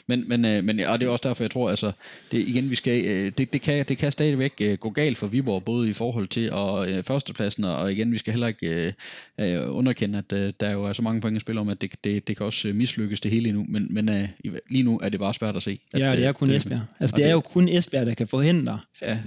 [0.07, 1.91] Men, men, øh, men ja, og det er også derfor, jeg tror, altså,
[2.31, 5.27] det, igen, vi skal, øh, det, det, kan, det kan stadigvæk øh, gå galt for
[5.27, 8.93] Viborg, både i forhold til og, øh, førstepladsen, og igen, vi skal heller ikke
[9.39, 11.81] øh, øh, underkende, at øh, der jo er så mange point at spille om, at
[11.81, 14.27] det, det, det kan også mislykkes det hele endnu, men, men øh,
[14.69, 15.79] lige nu er det bare svært at se.
[15.93, 16.79] At, Ja, det er kun Esbjerg.
[16.99, 19.17] Altså og det er det- jo kun Esbjerg, der kan forhindre Ja,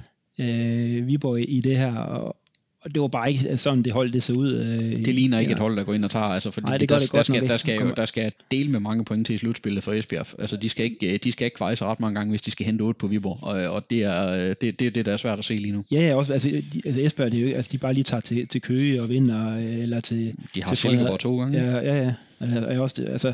[0.40, 2.36] øh, Viborg i, i det her, og,
[2.88, 4.52] og det var bare ikke sådan, det hold det så ud.
[4.52, 5.54] Øh, Det ligner ikke ja.
[5.54, 7.48] et hold, der går ind og tager, altså, fordi Nej, det der, det der, skal,
[7.48, 10.26] der, skal jo, der skal dele med mange point til i slutspillet for Esbjerg.
[10.38, 12.66] Altså, de skal ikke, øh, de skal ikke kvejse ret mange gange, hvis de skal
[12.66, 15.38] hente 8 på Viborg, og, og det er øh, det, det, det, der er svært
[15.38, 15.82] at se lige nu.
[15.90, 18.20] Ja, ja, også, altså, de, altså Esbjerg, det er jo, altså, de bare lige tager
[18.20, 20.34] til, til Køge og vinder, øh, eller til...
[20.54, 21.58] De har til Silkeborg to gange.
[21.58, 22.14] Ja, ja, ja.
[22.40, 23.32] Altså, også, altså,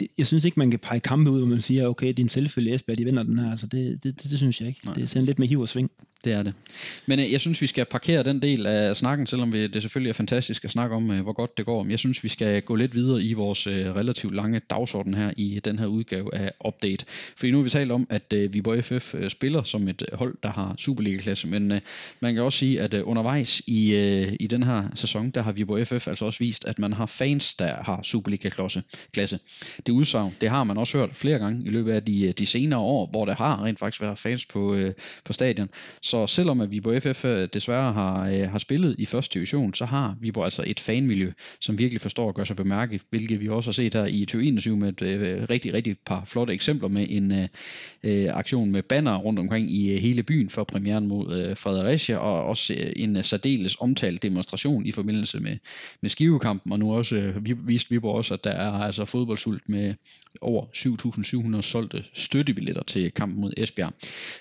[0.00, 2.22] det, jeg synes ikke, man kan pege kampe ud, hvor man siger, okay, det er
[2.22, 3.50] en selvfølge Esbjerg, de vinder den her.
[3.50, 4.80] Altså, det, det, det, det synes jeg ikke.
[4.84, 4.94] Nej.
[4.94, 5.90] Det er sådan lidt med hiv og sving.
[6.24, 6.54] Det er det.
[7.06, 10.08] Men øh, jeg synes, vi skal parkere den del af snakken, selvom vi, det selvfølgelig
[10.10, 11.82] er fantastisk at snakke om, øh, hvor godt det går.
[11.82, 15.32] Men jeg synes, vi skal gå lidt videre i vores øh, relativt lange dagsorden her
[15.36, 17.04] i den her udgave af Update.
[17.36, 20.36] Fordi nu har vi talt om, at øh, Viborg FF øh, spiller som et hold,
[20.42, 21.48] der har Superliga-klasse.
[21.48, 21.80] Men øh,
[22.20, 25.52] man kan også sige, at øh, undervejs i, øh, i den her sæson, der har
[25.52, 29.38] Viborg FF altså også vist, at man har fans, der har Superliga-klasse
[29.86, 30.34] det udsagn.
[30.40, 33.06] Det har man også hørt flere gange i løbet af de, øh, de senere år,
[33.10, 34.94] hvor der har rent faktisk været fans på, øh,
[35.24, 35.68] på stadion.
[36.02, 39.84] Så selvom at Viborg FF øh, desværre har, øh, har spillet i første division, så
[39.84, 43.68] har Viborg altså et fanmiljø, som virkelig forstår at gøre sig bemærket, hvilket vi også
[43.68, 47.32] har set her i 2021 med et øh, rigtig, rigtig par flotte eksempler med en
[47.32, 47.48] øh,
[48.02, 52.16] øh, aktion med banner rundt omkring i øh, hele byen for premieren mod øh, Fredericia,
[52.16, 55.56] og også øh, en øh, særdeles omtalt demonstration i forbindelse med,
[56.00, 59.68] med skivekampen, og nu også øh, vi, viste Viborg også, at der er altså fodboldsult
[59.68, 59.75] med
[60.40, 60.64] over
[61.56, 63.92] 7.700 solgte støttebilletter til kampen mod Esbjerg.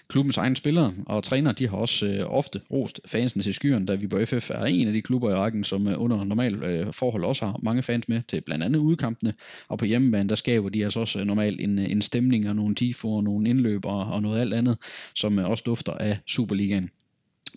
[0.07, 3.95] Klubbens egne spillere og trænere, de har også øh, ofte rost fansen til skyren, da
[3.95, 7.23] Viborg FF er en af de klubber i rækken, som øh, under normal øh, forhold
[7.25, 9.33] også har mange fans med til blandt andet udkampene,
[9.67, 12.55] og på hjemmebane, der skaber de altså også øh, normalt en, øh, en stemning og
[12.55, 14.77] nogle tifoer, nogle indløb og, og noget alt andet,
[15.15, 16.89] som øh, også dufter af Superligaen.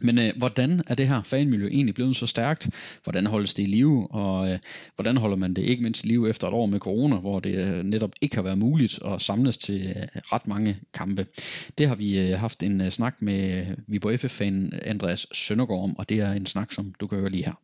[0.00, 2.70] Men øh, hvordan er det her fanmiljø egentlig blevet så stærkt?
[3.04, 4.10] Hvordan holdes det i live?
[4.10, 4.58] Og øh,
[4.94, 7.54] hvordan holder man det ikke mindst i live efter et år med corona, hvor det
[7.54, 11.26] øh, netop ikke har været muligt at samles til øh, ret mange kampe?
[11.78, 15.98] Det har vi øh, haft en øh, snak med øh, Viborg FF-fan Andreas Søndergaard om,
[15.98, 17.60] og det er en snak, som du kan høre lige her.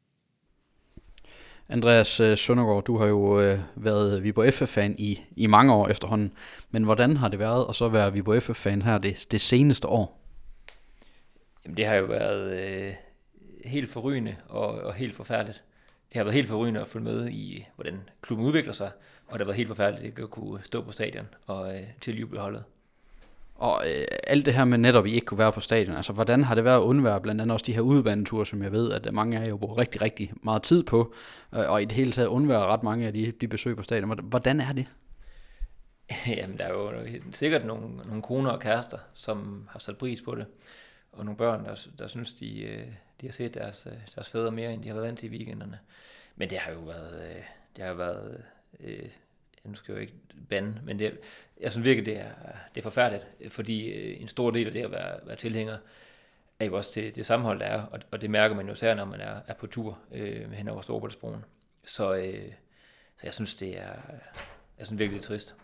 [1.69, 6.33] Andreas øh, Søndergaard, du har jo øh, været Viborg FF-fan i, i mange år efterhånden,
[6.71, 10.24] men hvordan har det været at så være Viborg FF-fan her det, det seneste år?
[11.65, 12.95] Jamen det har jo været øh,
[13.65, 15.63] helt forrygende og, og helt forfærdeligt.
[16.09, 18.91] Det har været helt forrygende at følge med i, hvordan klubben udvikler sig,
[19.27, 22.65] og det har været helt forfærdeligt at kunne stå på stadion og øh, tiljuble holdet.
[23.55, 26.13] Og øh, alt det her med netop, at I ikke kunne være på stadion, altså
[26.13, 28.93] hvordan har det været at undvære blandt andet også de her udebaneture, som jeg ved,
[28.93, 31.15] at mange af jer jo bruger rigtig, rigtig meget tid på,
[31.55, 34.19] øh, og i det hele taget undvære ret mange af de, de besøg på stadion.
[34.23, 34.87] Hvordan er det?
[36.37, 36.93] Jamen, der er jo
[37.31, 40.47] sikkert nogle, nogle koner og kærester, som har sat pris på det
[41.17, 42.87] og nogle børn, der, der synes, de, øh,
[43.21, 45.37] de har set deres, øh, deres fædre mere, end de har været vant til i
[45.37, 45.79] weekenderne.
[46.37, 47.43] Men det har jo været, øh,
[47.77, 48.45] det har jo været
[48.81, 49.09] øh,
[49.65, 50.15] nu skal jeg jo ikke
[50.49, 51.19] bande, men det,
[51.61, 52.31] jeg synes virkelig, det er,
[52.75, 55.79] det er forfærdeligt, fordi en stor del af det at være, være tilhænger,
[56.61, 58.97] er jo også til det sammenhold, der er, og, og det mærker man jo særligt,
[58.97, 61.45] når man er, er på tur øh, hen over Storbritannien.
[61.85, 62.53] Så, øh,
[63.17, 63.93] så jeg synes, det er,
[64.79, 65.57] jeg synes virkelig, det er trist.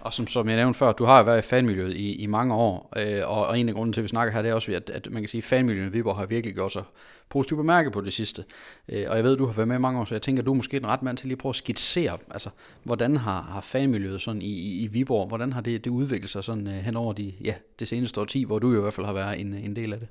[0.00, 2.92] Og som, som jeg nævnte før, du har været i fanmiljøet i, i mange år,
[2.96, 4.90] øh, og, og en af grunden til, at vi snakker her, det er også, at,
[4.90, 6.82] at man kan sige, at fanmiljøet i Viborg har virkelig gjort sig
[7.28, 8.44] positivt bemærket på det sidste.
[8.88, 10.42] Øh, og jeg ved, at du har været med i mange år, så jeg tænker,
[10.42, 12.50] at du er måske en ret mand til lige at prøve at skitsere, altså,
[12.82, 16.44] hvordan har, har fanmiljøet sådan i, i, i Viborg, hvordan har det, det udviklet sig
[16.44, 19.06] sådan øh, hen over de, ja, det seneste årti, hvor du jo i hvert fald
[19.06, 20.08] har været en, en del af det?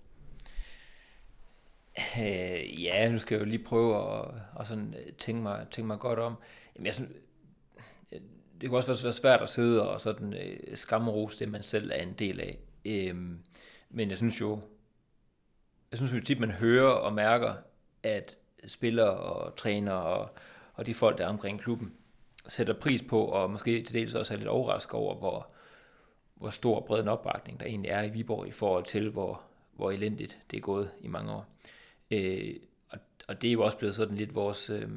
[1.98, 4.26] Øh, ja, nu skal jeg jo lige prøve at,
[4.60, 6.36] at sådan øh, tænke, mig, tænke mig godt om.
[6.76, 7.12] Jamen, jeg synes,
[8.62, 12.02] det kan også være svært at sidde og sådan øh, skammerose det, man selv er
[12.02, 12.60] en del af.
[12.86, 13.40] Øhm,
[13.90, 14.62] men jeg synes jo,
[15.92, 17.54] jeg synes jo tit, man hører og mærker,
[18.04, 20.30] at spillere og trænere og,
[20.74, 21.94] og de folk, der er omkring klubben,
[22.48, 25.48] sætter pris på, og måske til dels også er lidt overrasket over, hvor,
[26.36, 29.42] hvor stor bred en opbakning der egentlig er i Viborg i forhold til, hvor,
[29.74, 31.46] hvor elendigt det er gået i mange år.
[32.12, 32.56] Øh,
[32.90, 34.90] og, og det er jo også blevet sådan lidt vores, øh,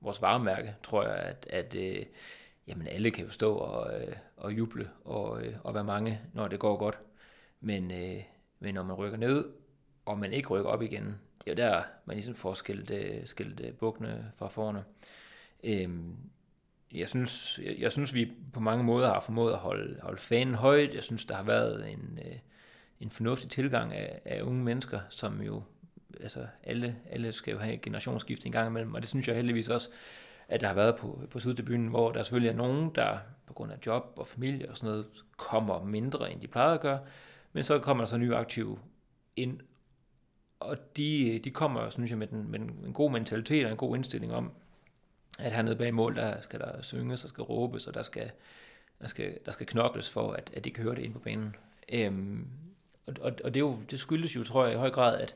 [0.00, 2.06] vores varemærke, tror jeg, at, at øh,
[2.66, 6.48] jamen alle kan jo stå og, øh, og juble og, øh, og være mange, når
[6.48, 6.98] det går godt.
[7.60, 8.22] Men, øh,
[8.60, 9.44] men når man rykker ned,
[10.04, 11.04] og man ikke rykker op igen,
[11.44, 14.84] det er jo der, man ligesom får skilt, øh, skilt øh, bukkene fra forne.
[15.64, 15.90] Øh,
[16.94, 20.54] jeg synes, jeg, jeg synes, vi på mange måder har formået at holde, holde fanen
[20.54, 20.94] højt.
[20.94, 22.38] Jeg synes, der har været en, øh,
[23.00, 25.62] en fornuftig tilgang af, af unge mennesker, som jo,
[26.20, 29.36] altså alle, alle skal jo have et generationsskift en gang imellem, og det synes jeg
[29.36, 29.88] heldigvis også,
[30.48, 33.72] at der har været på, på Sydtribunen, hvor der selvfølgelig er nogen, der på grund
[33.72, 35.06] af job og familie og sådan noget,
[35.36, 37.00] kommer mindre, end de plejede at gøre,
[37.52, 38.78] men så kommer der så nye aktive
[39.36, 39.60] ind,
[40.60, 43.96] og de, de kommer, synes jeg, med, den, med en god mentalitet og en god
[43.96, 44.52] indstilling om,
[45.38, 48.30] at hernede bag mål, der skal der synges og skal råbes, og der skal,
[49.00, 51.56] der skal, der skal knokles for, at, at de kan høre det ind på banen.
[51.92, 52.48] Øhm,
[53.06, 55.34] og, og, og det, er jo, det skyldes jo, tror jeg, i høj grad, at,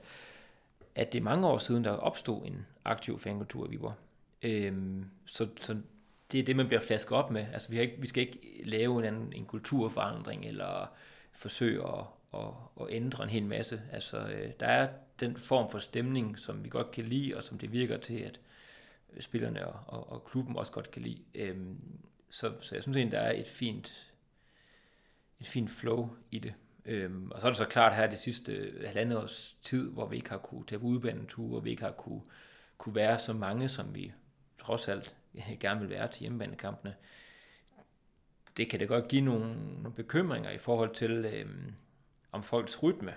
[0.94, 3.94] at det er mange år siden, der opstod en aktiv fankultur i Viborg.
[4.42, 5.76] Øhm, så, så
[6.33, 7.46] det er det, man bliver flasket op med.
[7.53, 10.92] Altså, vi, har ikke, vi skal ikke lave en, anden, en kulturforandring, eller
[11.33, 12.48] forsøge at, at,
[12.81, 13.83] at ændre en hel masse.
[13.92, 14.88] Altså, øh, der er
[15.20, 18.40] den form for stemning, som vi godt kan lide, og som det virker til, at
[19.20, 21.18] spillerne og, og, og klubben også godt kan lide.
[21.35, 21.79] Øhm,
[22.31, 24.12] så, så jeg synes egentlig, der er et fint,
[25.40, 26.55] et fint flow i det.
[26.85, 30.07] Øhm, og så er det så klart her det sidste øh, halvandet års tid, hvor
[30.07, 32.22] vi ikke har kunne tage på udbaneture, hvor vi ikke har kunne,
[32.79, 34.12] kunne være så mange, som vi
[34.61, 35.16] trods alt
[35.61, 36.94] gerne vil være til hjemmebanekampene,
[38.57, 41.46] det kan da godt give nogle, nogle bekymringer i forhold til, øh,
[42.33, 43.14] om folks rytme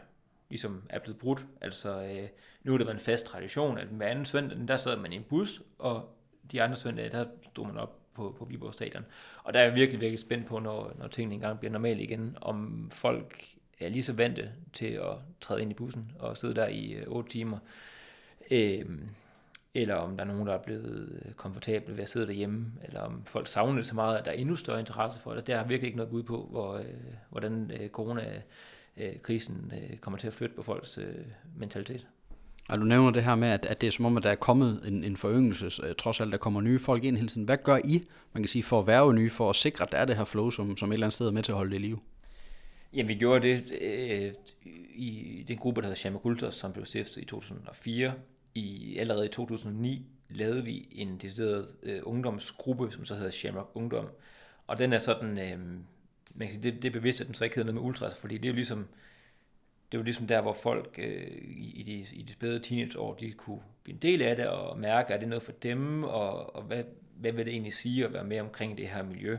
[0.49, 1.45] ligesom er blevet brudt.
[1.61, 2.27] Altså, øh,
[2.63, 5.15] nu er det været en fast tradition, at hver anden søndag, der sad man i
[5.15, 6.15] en bus, og
[6.51, 9.05] de andre søndage, der stod man op på, på Viborg Stadion.
[9.43, 12.37] Og der er jeg virkelig, virkelig spændt på, når, når tingene engang bliver normale igen,
[12.41, 13.45] om folk
[13.79, 17.07] er lige så vante til at træde ind i bussen og sidde der i øh,
[17.07, 17.57] 8 timer.
[18.51, 18.85] Øh,
[19.75, 23.01] eller om der er nogen, der er blevet øh, komfortable ved at sidde derhjemme, eller
[23.01, 25.47] om folk savner det så meget, at der er endnu større interesse for det.
[25.47, 26.85] Der har virkelig ikke noget bud på, hvor, øh,
[27.29, 31.15] hvordan øh, coronakrisen øh, kommer til at flytte på folks øh,
[31.57, 32.07] mentalitet.
[32.69, 34.35] Og du nævner det her med, at, at det er som om, at der er
[34.35, 37.43] kommet en, en foryngelse, øh, trods alt der kommer nye folk ind hele tiden.
[37.43, 39.97] Hvad gør I, man kan sige, for at være nye, for at sikre, at der
[39.97, 41.71] er det her flow, som, som et eller andet sted er med til at holde
[41.71, 41.99] det i live?
[42.93, 44.33] Jamen, vi gjorde det øh,
[44.95, 48.13] i den gruppe, der hedder Shama Kulters, som blev stiftet i 2004.
[48.55, 54.07] I, allerede i 2009 lavede vi en decideret øh, ungdomsgruppe, som så hedder Shamrock Ungdom.
[54.67, 55.59] Og den er sådan, øh,
[56.35, 58.19] man kan sige, det, det er bevidst, at den så ikke hedder noget med ultras,
[58.19, 58.87] fordi det er jo ligesom,
[59.91, 63.61] det var ligesom der, hvor folk øh, i, de, i de spæde teenageår, de kunne
[63.83, 66.63] blive en del af det og mærke, at det er noget for dem, og, og
[66.63, 66.83] hvad,
[67.15, 69.37] hvad vil det egentlig sige at være med omkring det her miljø.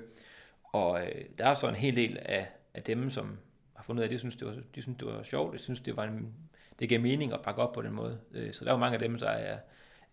[0.63, 3.39] Og øh, der er så en hel del af, af dem, som
[3.75, 5.59] har fundet ud af, at de synes, det var, de synes, det var sjovt, de
[5.59, 6.35] synes, det var en,
[6.79, 8.19] det giver mening at pakke op på den måde.
[8.33, 9.59] Øh, så der er jo mange af dem, der er,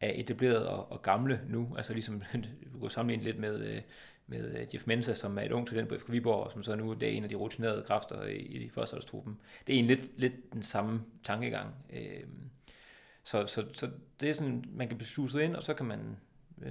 [0.01, 2.23] er etableret og, og gamle nu, altså ligesom,
[2.73, 3.81] du kan sammenligne lidt med, øh,
[4.27, 6.93] med øh, Jeff Mensa, som er et ung talent på FK Viborg, som så nu
[6.93, 9.39] det er en af de rutinerede kræfter i, i førsteholdstruppen.
[9.67, 11.75] Det er en lidt, lidt den samme tankegang.
[11.93, 12.23] Øh,
[13.23, 16.17] så, så, så det er sådan, man kan blive suset ind, og så kan man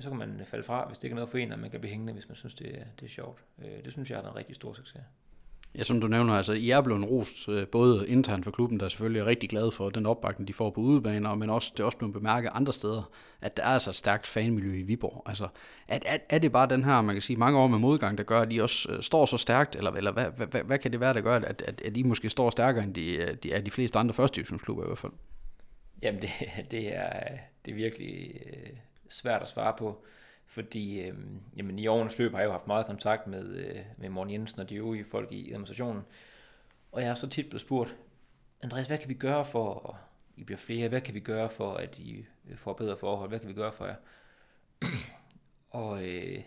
[0.00, 1.80] så kan man falde fra, hvis det ikke er noget for en, og man kan
[1.80, 3.44] blive hængende, hvis man synes, det er, det er sjovt.
[3.84, 5.02] Det synes jeg har været en rigtig stor succes.
[5.78, 8.88] Ja, som du nævner, altså I er blevet rost øh, både internt for klubben, der
[8.88, 11.84] selvfølgelig er rigtig glad for den opbakning, de får på udebaner, men også, det er
[11.84, 15.22] også blevet bemærket andre steder, at der er altså et stærkt fanmiljø i Viborg.
[15.26, 15.48] Altså,
[15.88, 18.24] er, er, er det bare den her, man kan sige, mange år med modgang, der
[18.24, 20.92] gør, at de også øh, står så stærkt, eller, eller hvad, hvad, hvad, hvad kan
[20.92, 23.52] det være, der gør, at, at, at I måske står stærkere end de, øh, de,
[23.52, 25.12] er de fleste andre første divisionsklubber i hvert fald?
[26.02, 26.30] Jamen, det,
[26.70, 27.22] det, er,
[27.64, 28.40] det er virkelig
[29.08, 30.04] svært at svare på
[30.50, 31.14] fordi øh,
[31.56, 34.60] jamen, i årenes løb har jeg jo haft meget kontakt med, øh, med Morten Jensen
[34.60, 36.02] og de øvrige folk i administrationen,
[36.92, 37.96] og jeg har så tit blevet spurgt,
[38.62, 39.96] Andreas, hvad kan vi gøre for, at
[40.36, 43.38] I bliver flere, hvad kan vi gøre for, at I øh, får bedre forhold, hvad
[43.38, 43.96] kan vi gøre for jer?
[45.70, 46.42] og øh,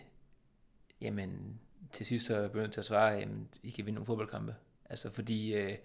[1.00, 1.60] jamen,
[1.92, 3.28] til sidst så begyndte jeg til at svare, at
[3.62, 4.54] I kan vinde nogle fodboldkampe.
[4.90, 5.76] Altså fordi øh,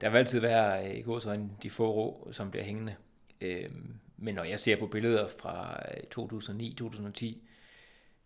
[0.00, 2.96] der vil altid være øh, i gåsøjne de få rå, som bliver hængende.
[3.40, 3.70] Øh,
[4.16, 7.36] men når jeg ser på billeder fra øh, 2009-2010,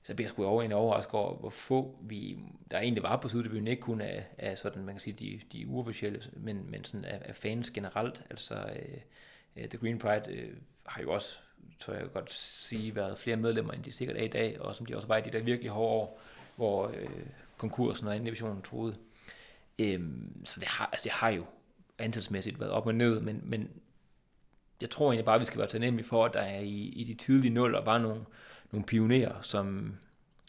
[0.02, 2.38] så bliver jeg sgu over en overrasket over, hvor få vi,
[2.70, 5.66] der egentlig var på Sydebyen, ikke kun af, af sådan, man kan sige, de, de
[5.66, 8.24] uofficielle, men, men sådan af, af fans generelt.
[8.30, 8.98] Altså, øh,
[9.56, 11.38] øh The Green Pride øh, har jo også,
[11.78, 14.86] tror jeg godt sige, været flere medlemmer, end de sikkert er i dag, og som
[14.86, 16.20] de også var i de der virkelig hårde år,
[16.56, 18.96] hvor øh, konkursen og anden divisionen troede.
[19.78, 21.44] Um, øhm, så det har, altså det har jo
[21.98, 23.70] antalsmæssigt været op og ned, men, men
[24.80, 27.14] jeg tror egentlig bare, vi skal være taknemmelige for, at der er i, i de
[27.14, 28.24] tidlige nuller var nogle,
[28.72, 29.96] nogle pionerer, som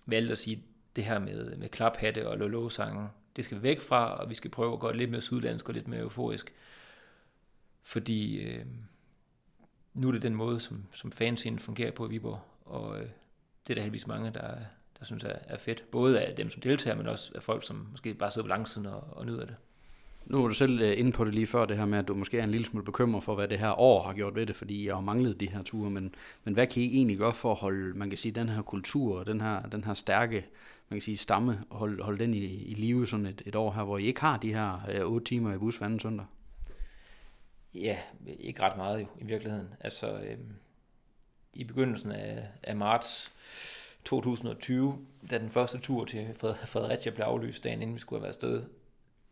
[0.05, 0.63] valgte at sige,
[0.95, 4.51] det her med, med klaphatte og lolo-sangen, det skal vi væk fra, og vi skal
[4.51, 6.53] prøve at gå lidt mere sydlandsk og lidt mere euforisk.
[7.83, 8.65] Fordi øh,
[9.93, 13.05] nu er det den måde, som, som fanscenen fungerer på i Viborg, og øh,
[13.67, 14.55] det er der heldigvis mange, der,
[14.99, 15.91] der synes er, er fedt.
[15.91, 18.85] Både af dem, som deltager, men også af folk, som måske bare sidder på langsiden
[18.87, 19.55] og, og nyder det.
[20.25, 22.15] Nu var du selv øh, inde på det lige før, det her med, at du
[22.15, 24.55] måske er en lille smule bekymret for, hvad det her år har gjort ved det,
[24.55, 27.51] fordi jeg har manglet de her ture, men, men hvad kan I egentlig gøre for
[27.51, 30.45] at holde, man kan sige, den her kultur, og den her, den her stærke,
[30.89, 33.83] man kan sige, stamme, holde, holde den i, i live sådan et, et år her,
[33.83, 36.25] hvor I ikke har de her øh, 8 timer i bus hver anden søndag?
[37.73, 37.97] Ja,
[38.39, 39.67] ikke ret meget jo, i virkeligheden.
[39.79, 40.37] Altså, øh,
[41.53, 43.31] i begyndelsen af, af marts
[44.03, 46.27] 2020, da den første tur til
[46.65, 48.63] Fredericia blev aflyst, dagen inden vi skulle have været afsted,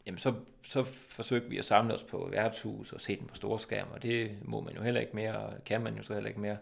[0.09, 3.87] jamen så, så forsøgte vi at samle os på værtshus og se den på storskærm,
[3.91, 6.41] og det må man jo heller ikke mere, og kan man jo så heller ikke
[6.41, 6.57] mere.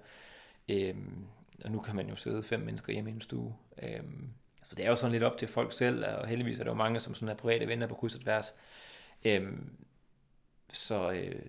[0.70, 1.26] Øhm,
[1.64, 3.56] og nu kan man jo sidde fem mennesker hjemme i en stue.
[3.84, 4.30] Øhm,
[4.64, 6.76] så det er jo sådan lidt op til folk selv, og heldigvis er der jo
[6.76, 8.54] mange, som sådan er private venner på kryds og tværs.
[9.26, 9.78] Øhm,
[10.72, 11.42] så, øh,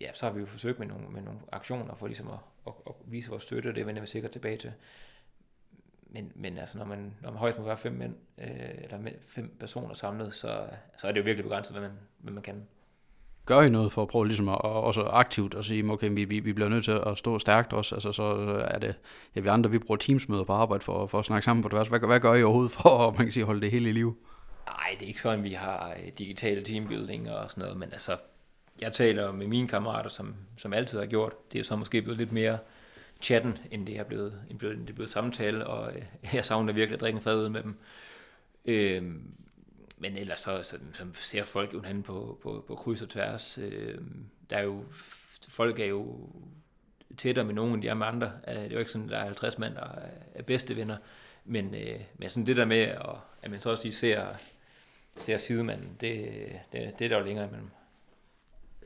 [0.00, 2.72] ja, så har vi jo forsøgt med nogle, med nogle aktioner for ligesom at, at,
[2.86, 4.72] at vise vores støtte, og det vender vi sikkert tilbage til
[6.08, 8.46] men, men altså, når man, når man højst må være fem mænd, øh,
[8.82, 10.60] eller fem personer samlet, så,
[10.98, 12.66] så er det jo virkelig begrænset, hvad man, hvad man kan.
[13.46, 16.40] Gør I noget for at prøve ligesom at, også aktivt at sige, okay, vi, vi,
[16.40, 18.22] vi bliver nødt til at stå stærkt også, altså så
[18.64, 18.94] er det,
[19.36, 21.88] ja, vi andre, vi bruger teamsmøder på arbejde for, for at snakke sammen på tværs.
[21.88, 24.16] Hvad, hvad gør I overhovedet for at, man kan sige, holde det hele i liv?
[24.66, 28.16] Nej, det er ikke sådan, vi har øh, digitale teambuilding og sådan noget, men altså,
[28.80, 31.32] jeg taler med mine kammerater, som, som altid har gjort.
[31.52, 32.58] Det er jo så måske blevet lidt mere
[33.20, 36.02] chatten, end det er blevet, end det er blevet samtale, og øh,
[36.34, 37.76] jeg savner virkelig at drikke en fad med dem.
[38.64, 39.02] Øh,
[39.98, 43.58] men ellers så, så, så ser folk jo hinanden på, på, på kryds og tværs.
[43.58, 43.98] Øh,
[44.50, 44.84] der er jo,
[45.48, 46.28] folk er jo
[47.16, 48.32] tættere med nogen, end de er med andre.
[48.48, 49.88] Øh, det er jo ikke sådan, at der er 50 mand, der
[50.34, 50.96] er bedste venner.
[51.44, 54.26] Men, øh, men sådan det der med, at, at man så også lige ser,
[55.20, 56.28] ser sidemanden, det,
[56.72, 57.70] det, det er der jo længere imellem.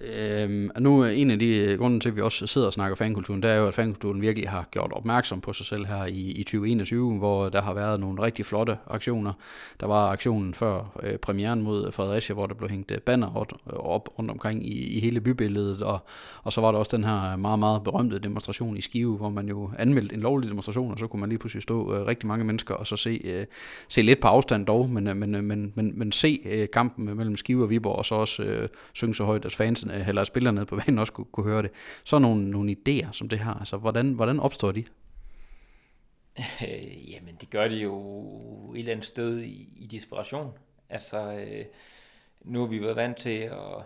[0.02, 2.72] Øhm, og nu er en af de øh, grunde til, at vi også sidder og
[2.72, 6.04] snakker fankulturen, det er jo, at fankulturen virkelig har gjort opmærksom på sig selv her
[6.04, 9.32] i, i 2021, hvor der har været nogle rigtig flotte aktioner.
[9.80, 13.52] Der var aktionen før øh, premieren mod Fredericia, hvor der blev hængt øh, banner op,
[13.66, 15.98] op rundt omkring i, i hele bybilledet, og,
[16.42, 19.48] og så var der også den her meget, meget berømte demonstration i Skive, hvor man
[19.48, 22.44] jo anmeldte en lovlig demonstration, og så kunne man lige pludselig stå øh, rigtig mange
[22.44, 23.46] mennesker og så se, øh,
[23.88, 27.36] se lidt på afstand dog, men, øh, men, men, men, men se øh, kampen mellem
[27.36, 30.66] Skive og Viborg, og så også øh, synge så højt, at fansen Øh, eller spillerne
[30.66, 31.70] på banen også kunne, kunne høre det.
[32.04, 34.84] Så nogle, nogle idéer som det her, altså hvordan, hvordan opstår de?
[36.68, 40.52] Øh, jamen, det gør de jo et eller andet sted i, i desperation.
[40.88, 41.64] Altså, øh,
[42.40, 43.76] nu har vi været vant til at,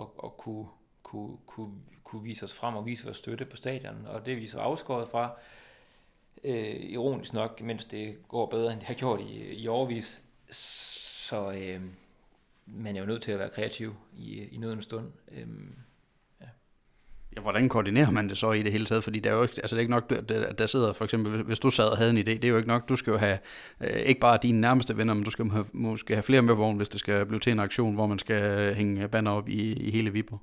[0.00, 0.66] at, at kunne,
[1.02, 1.72] kunne, kunne,
[2.04, 4.58] kunne vise os frem og vise vores støtte på stadion, og det er vi så
[4.58, 5.30] afskåret fra.
[6.44, 10.22] Øh, ironisk nok, mens det går bedre, end det har gjort i, i årvis.
[10.50, 11.80] Så, øh,
[12.72, 15.12] man er jo nødt til at være kreativ i, i noget en stund.
[15.32, 15.74] Øhm,
[16.40, 16.46] ja.
[17.36, 19.04] ja, hvordan koordinerer man det så i det hele taget?
[19.04, 21.42] Fordi det er jo ikke, altså det er ikke nok, at der sidder for eksempel,
[21.42, 23.16] hvis du sad og havde en idé, det er jo ikke nok, du skal jo
[23.16, 23.38] have
[23.80, 26.76] øh, ikke bare dine nærmeste venner, men du skal have, måske have flere med vogn,
[26.76, 29.90] hvis det skal blive til en aktion, hvor man skal hænge banner op i, i
[29.90, 30.40] hele Viborg.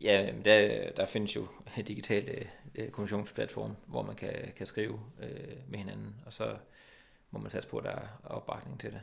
[0.00, 1.46] Ja, der, der findes jo
[1.88, 5.28] digitale øh, kommunikationsplatforme, hvor man kan, kan skrive øh,
[5.68, 6.54] med hinanden, og så
[7.30, 9.00] må man satse på, at der er opbakning til det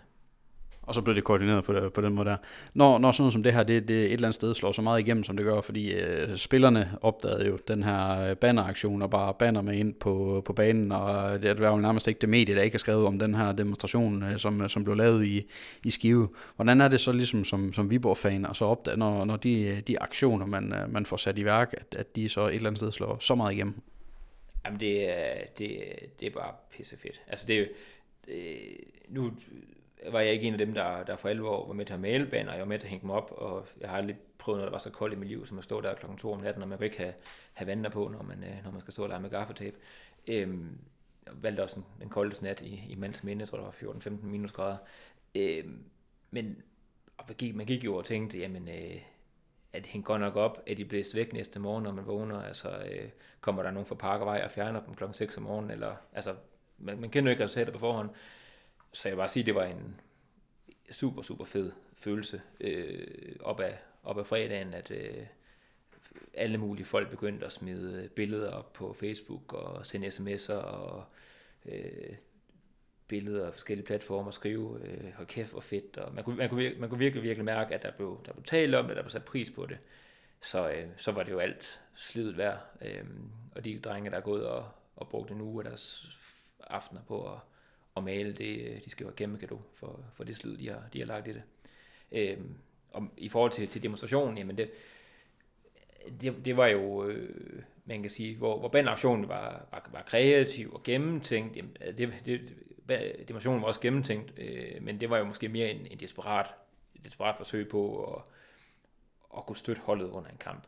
[0.89, 2.37] og så blev det koordineret på, det, på den måde der.
[2.73, 4.81] Når, når sådan noget som det her, det, det et eller andet sted slår så
[4.81, 9.09] meget igennem, som det gør, fordi øh, spillerne opdagede jo den her øh, banneraktion og
[9.09, 12.29] bare banner med ind på, på banen, og øh, det var jo nærmest ikke det
[12.29, 15.25] medie, der ikke har skrevet om den her demonstration, øh, som, øh, som blev lavet
[15.25, 15.45] i,
[15.83, 16.29] i Skive.
[16.55, 20.01] Hvordan er det så ligesom som, som Viborg-fan, og så opdage, når, når de, de
[20.01, 22.91] aktioner, man, man får sat i værk, at, at de så et eller andet sted
[22.91, 23.81] slår så meget igennem?
[24.65, 25.07] Jamen det,
[25.57, 25.79] det,
[26.19, 27.21] det er bare pissefedt.
[27.27, 27.69] Altså det
[28.29, 28.57] det,
[29.09, 29.31] nu
[30.07, 32.25] var jeg ikke en af dem, der, der for alvor var med til at male
[32.25, 32.51] baner.
[32.51, 34.71] Jeg var med til at hænge dem op, og jeg har aldrig prøvet noget, der
[34.71, 36.69] var så koldt i mit liv, som at stå der klokken 2 om natten, og
[36.69, 37.13] man kan ikke have,
[37.53, 39.77] have vandner på, når man, øh, når man skal stå og lege med gaffetape.
[40.27, 40.77] Øhm,
[41.25, 43.91] jeg valgte også en, den koldeste nat i, i mands minde, jeg tror det var
[43.93, 44.77] 14-15 minusgrader.
[45.35, 45.83] Øhm,
[46.31, 46.61] men
[47.17, 49.01] og man, gik, man gik jo og tænkte, jamen, øh,
[49.73, 52.41] at det hænger godt nok op, at de blæst væk næste morgen, når man vågner.
[52.41, 53.09] Altså, øh,
[53.41, 56.35] kommer der nogen fra Parkervej og fjerner dem klokken 6 om morgenen, eller, altså,
[56.77, 58.09] man, man kender jo ikke resultater på forhånd.
[58.91, 60.01] Så jeg vil bare sige, det var en
[60.91, 65.25] super, super fed følelse øh, op, af, op af fredagen, at øh,
[66.33, 71.05] alle mulige folk begyndte at smide øh, billeder op på Facebook og sende sms'er og
[71.65, 72.15] øh,
[73.07, 76.49] billeder af forskellige platformer og skrive, øh, hold kæft hvor fedt, og man kunne, man,
[76.49, 79.01] kunne, man kunne virkelig, virkelig mærke, at der blev, der blev talt om det, der
[79.01, 79.77] blev sat pris på det.
[80.41, 83.05] Så, øh, så var det jo alt slidet værd, øh,
[83.55, 86.09] og de drenge, der er gået og, og brugt en uge af deres
[86.59, 87.39] aftener på at
[87.99, 90.69] at male, det, øh, de skal jo have kæmpe gave for, for det slid, de
[90.69, 91.43] har, de har lagt i det.
[92.11, 92.55] Øhm,
[92.91, 94.71] og i forhold til, til demonstrationen, jamen det,
[96.21, 100.73] det, det var jo, øh, man kan sige, hvor, hvor bandaktionen var, var, var kreativ
[100.73, 102.55] og gennemtænkt, jamen øh, det, det,
[103.27, 106.45] demonstrationen var også gennemtænkt, øh, men det var jo måske mere en, en desperat,
[106.95, 108.21] et desperat forsøg på at,
[109.37, 110.67] at kunne støtte holdet under en kamp.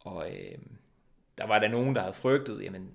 [0.00, 0.58] Og øh,
[1.38, 2.90] der var der nogen, der havde frygtet, jamen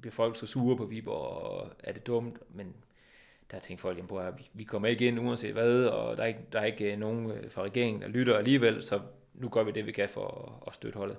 [0.00, 2.74] bliver folk så sure på Viborg, og er det dumt, men
[3.50, 6.26] der tænkte folk, på, at vi, vi kommer ikke ind uanset hvad, og der er
[6.26, 9.00] ikke, der er ikke øh, nogen øh, fra regeringen, der lytter alligevel, så
[9.34, 11.16] nu gør vi det, vi kan for at, at støtte holdet.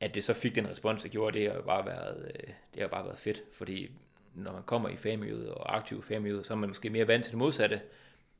[0.00, 2.88] At det så fik den respons, der gjorde, det har bare været, øh, det har
[2.88, 3.90] bare været fedt, fordi
[4.34, 7.30] når man kommer i fanmiljøet og aktiv fanmiljøet, så er man måske mere vant til
[7.30, 7.80] det modsatte,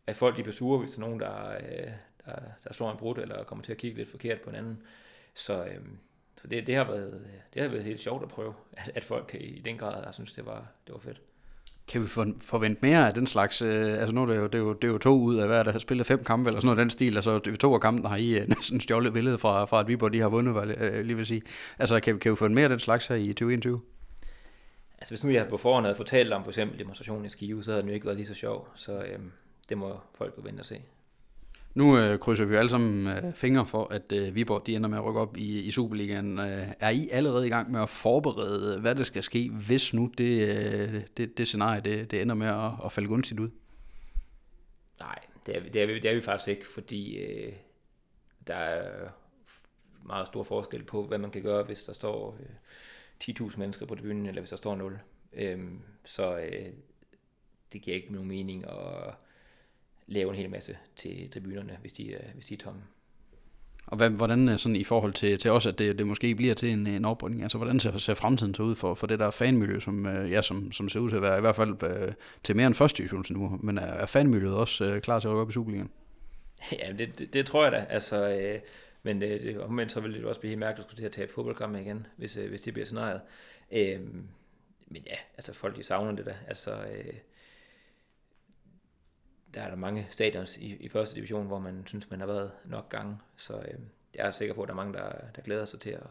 [0.07, 1.59] at folk de bliver sure, hvis der er nogen, der,
[2.27, 4.83] der, der slår en brud, eller kommer til at kigge lidt forkert på en anden.
[5.35, 5.99] Så, øhm,
[6.37, 7.21] så det, det, har været,
[7.55, 10.33] det har været helt sjovt at prøve, at, at folk i den grad har synes,
[10.33, 11.21] det var, det var fedt.
[11.89, 12.07] Kan vi
[12.41, 14.89] forvente mere af den slags, øh, altså nu er det, jo, det, er jo, det
[14.89, 16.91] er jo to ud af hver, der har spillet fem kampe, eller sådan noget den
[16.91, 20.13] stil, altså to af kampen har I øh, næsten stjålet billedet fra, fra at Viborg,
[20.13, 21.43] de har vundet, hvad, øh, lige vil sige.
[21.79, 23.81] Altså kan, kan vi få mere af den slags her i 2021?
[24.99, 27.71] Altså hvis nu jeg på forhånd havde fortalt om for eksempel demonstrationen i Skive, så
[27.71, 29.33] havde den jo ikke været lige så sjov, så øhm,
[29.69, 30.83] det må folk jo vente og se.
[31.75, 34.99] Nu øh, krydser vi alle sammen øh, fingre for, at øh, Viborg de ender med
[34.99, 36.39] at rykke op i, i Superligaen.
[36.39, 40.11] Øh, er I allerede i gang med at forberede, hvad der skal ske, hvis nu
[40.19, 43.51] det, øh, det, det scenarie det, det ender med at, at falde gunstigt ud?
[45.01, 47.53] Nej, det er, det er, vi, det er vi faktisk ikke, fordi øh,
[48.47, 49.09] der er
[50.03, 53.95] meget stor forskel på, hvad man kan gøre, hvis der står øh, 10.000 mennesker på
[53.95, 54.99] tribunen, eller hvis der står 0.
[55.33, 55.59] Øh,
[56.05, 56.73] så øh,
[57.73, 59.15] det giver ikke nogen mening at
[60.07, 62.83] lave en hel masse til tribunerne, hvis de, hvis de er tomme.
[63.87, 66.55] Og hvad, hvordan er sådan i forhold til, til os, at det, det måske bliver
[66.55, 67.43] til en, en oprydning?
[67.43, 70.43] Altså, hvordan ser, ser fremtiden så ud for, for det der fanmiljø, som, øh, ja,
[70.43, 72.13] som, som ser ud til at være i hvert fald øh,
[72.43, 75.43] til mere end første divisionsniveau, men er, er fanmiljøet også øh, klar til at rykke
[75.43, 75.91] op i Superligaen?
[76.79, 77.87] Ja, det, det, det, tror jeg da.
[77.91, 78.61] Altså, øh,
[79.03, 81.13] men øh, det, omvendt så vil det også blive helt mærkeligt at skulle til at
[81.13, 83.21] tabe fodboldkampe igen, hvis, øh, hvis det bliver scenariet.
[83.73, 84.01] Øh,
[84.87, 86.35] men ja, altså folk de savner det da.
[86.49, 87.15] Altså, øh,
[89.55, 92.51] der er der mange stadions i, i første division, hvor man synes, man har været
[92.65, 93.17] nok gange.
[93.37, 93.79] Så øh,
[94.15, 96.07] jeg er sikker på, at der er mange, der, der glæder sig til at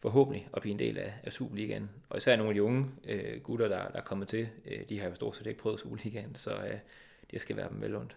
[0.00, 1.90] forhåbentlig at blive en del af, af Superligaen.
[2.08, 5.00] Og især nogle af de unge øh, gutter, der, der er kommet til, øh, de
[5.00, 6.78] har jo stort set ikke prøvet Superligaen, så øh,
[7.30, 8.16] det skal være dem velundt.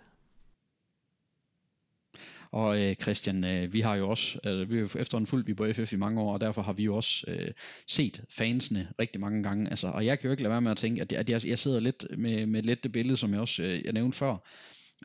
[2.55, 5.53] Og øh, Christian, øh, vi har jo også, øh, vi har jo efterhånden fulgt vi
[5.53, 7.51] på FF i mange år, og derfor har vi jo også øh,
[7.87, 9.69] set fansene rigtig mange gange.
[9.69, 11.59] Altså, og jeg kan jo ikke lade være med at tænke, at, at jeg, jeg
[11.59, 14.37] sidder lidt med, med lidt det billede, som jeg også øh, jeg nævnte før,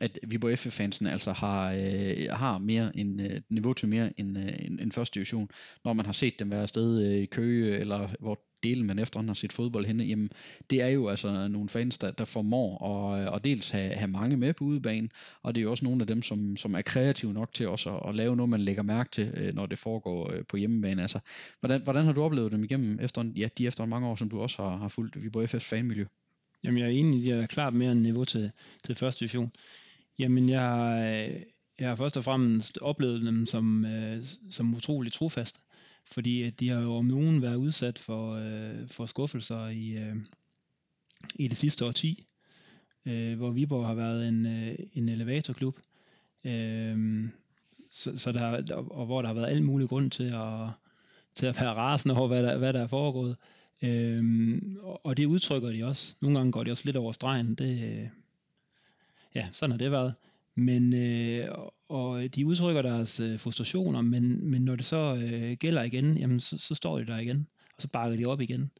[0.01, 4.37] at vi på FF-fansen altså har, øh, har mere en øh, niveau til mere end,
[4.37, 5.49] øh, en, en første division,
[5.85, 9.29] når man har set dem være afsted øh, i Køge, eller hvor delen man efterhånden
[9.29, 10.29] har set fodbold henne, jamen
[10.69, 14.11] det er jo altså nogle fans, der, der formår at, øh, at dels have, have
[14.11, 15.11] mange med på udebanen,
[15.43, 17.97] og det er jo også nogle af dem, som, som er kreative nok til også
[17.97, 21.01] at, at lave noget, man lægger mærke til, øh, når det foregår øh, på hjemmebane.
[21.01, 21.19] Altså,
[21.59, 24.41] hvordan, hvordan har du oplevet dem igennem efter, ja, de efter mange år, som du
[24.41, 26.05] også har, har fulgt vi på FF fanmiljø?
[26.63, 28.51] Jamen jeg er enig, jeg er klart mere end niveau til,
[28.83, 29.51] til første division.
[30.19, 31.41] Jamen jeg, øh,
[31.79, 35.59] jeg har først og fremmest oplevet dem som, øh, som utrolig trofaste,
[36.11, 40.15] fordi de har jo om nogen været udsat for, øh, for skuffelser i, øh,
[41.35, 42.23] i det sidste årti,
[43.07, 45.79] øh, hvor Viborg har været en, øh, en elevatorklub,
[46.45, 47.29] øh,
[47.91, 50.69] så, så der, og hvor der har været alle mulige grund til at,
[51.35, 53.31] til at være rasende over, hvad der, hvad der er foregået.
[53.31, 56.15] Øh, Øhm, og det udtrykker de også.
[56.21, 57.55] Nogle gange går de også lidt over stregen.
[57.55, 58.07] Det, øh,
[59.35, 60.13] ja, sådan har det været.
[60.55, 61.47] Men, øh,
[61.89, 66.39] og de udtrykker deres øh, frustrationer, men, men når det så øh, gælder igen, jamen
[66.39, 68.71] så, så står de der igen, og så bakker de op igen,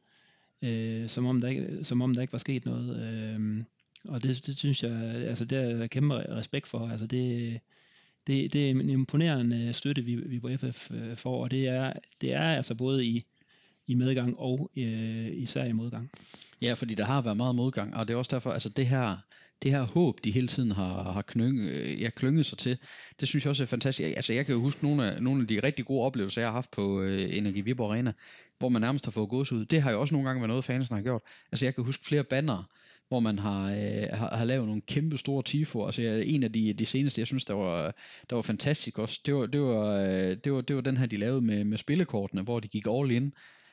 [0.64, 3.12] øh, som, om der ikke, som om der ikke var sket noget.
[3.12, 3.64] Øh,
[4.08, 6.88] og det, det synes jeg, altså det er der kæmpe respekt for.
[6.88, 7.60] Altså det,
[8.26, 11.92] det, det er en imponerende støtte, vi, vi på FF øh, får, og det er,
[12.20, 13.22] det er altså både i,
[13.88, 16.10] i medgang og øh, især i modgang.
[16.62, 19.16] Ja, fordi der har været meget modgang, og det er også derfor, altså det her,
[19.62, 22.78] det her håb, de hele tiden har, har knynge, jeg klynget sig til,
[23.20, 24.16] det synes jeg også er fantastisk.
[24.16, 26.54] Altså jeg kan jo huske nogle af, nogle af de rigtig gode oplevelser, jeg har
[26.54, 28.12] haft på øh, Energi Viborg Arena,
[28.58, 29.64] hvor man nærmest har fået gås ud.
[29.64, 31.22] Det har jo også nogle gange været noget, fansen har gjort.
[31.52, 32.68] Altså jeg kan huske flere banner,
[33.08, 35.86] hvor man har, øh, har, har lavet nogle kæmpe store tifoer.
[35.86, 37.94] Altså en af de, de seneste, jeg synes, der var,
[38.30, 41.06] der var fantastisk også, det var, det var, øh, det var, det var den her,
[41.06, 43.32] de lavede med, med spillekortene, hvor de gik all in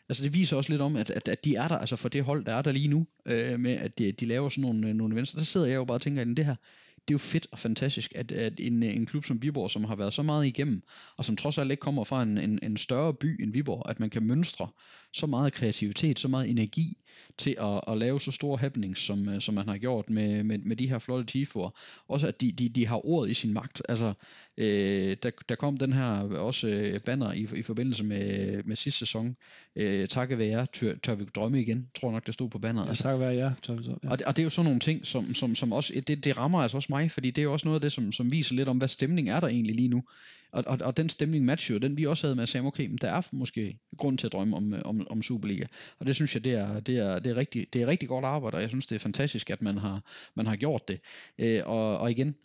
[0.09, 2.23] altså det viser også lidt om, at, at, at de er der, altså for det
[2.23, 4.95] hold, der er der lige nu, øh, med at de, de laver sådan nogle, øh,
[4.95, 5.31] nogle events.
[5.31, 6.55] Der sidder jeg jo bare og tænker, at det her,
[6.95, 9.95] det er jo fedt og fantastisk, at, at en, en klub som Viborg, som har
[9.95, 10.83] været så meget igennem,
[11.17, 13.99] og som trods alt ikke kommer fra en, en, en større by end Viborg, at
[13.99, 14.67] man kan mønstre
[15.13, 16.97] så meget kreativitet, så meget energi
[17.37, 20.57] til at, at lave så store happenings, som, øh, som man har gjort med, med,
[20.57, 21.69] med de her flotte tifoer.
[22.07, 23.81] Også at de, de, de har ordet i sin magt.
[23.89, 24.13] Altså,
[24.59, 28.99] øh, der, der kom den her også øh, banner i, i forbindelse med, med sidste
[28.99, 29.35] sæson.
[29.75, 32.85] Øh, takket være jer, tør, tør vi drømme igen, tror nok, der stod på banneret.
[32.85, 33.95] Ja, altså, takket være jer, tør vi så.
[34.03, 34.09] Ja.
[34.09, 36.37] Og, det, og det er jo sådan nogle ting, som, som, som også, det, det
[36.37, 38.55] rammer altså også mig, fordi det er jo også noget af det, som, som viser
[38.55, 40.03] lidt om, hvad stemning er der egentlig lige nu.
[40.51, 42.85] Og, og, og den stemning matcher jo den, vi også havde med at sige, okay,
[42.85, 45.65] men der er måske grund til at drømme om, om, om Superliga.
[45.99, 48.25] Og det synes jeg, det er, det er, det er, rigtig, det er rigtig godt
[48.25, 50.01] arbejde, og jeg synes, det er fantastisk, at man har,
[50.35, 50.99] man har gjort det.
[51.39, 52.35] Øh, og, og igen,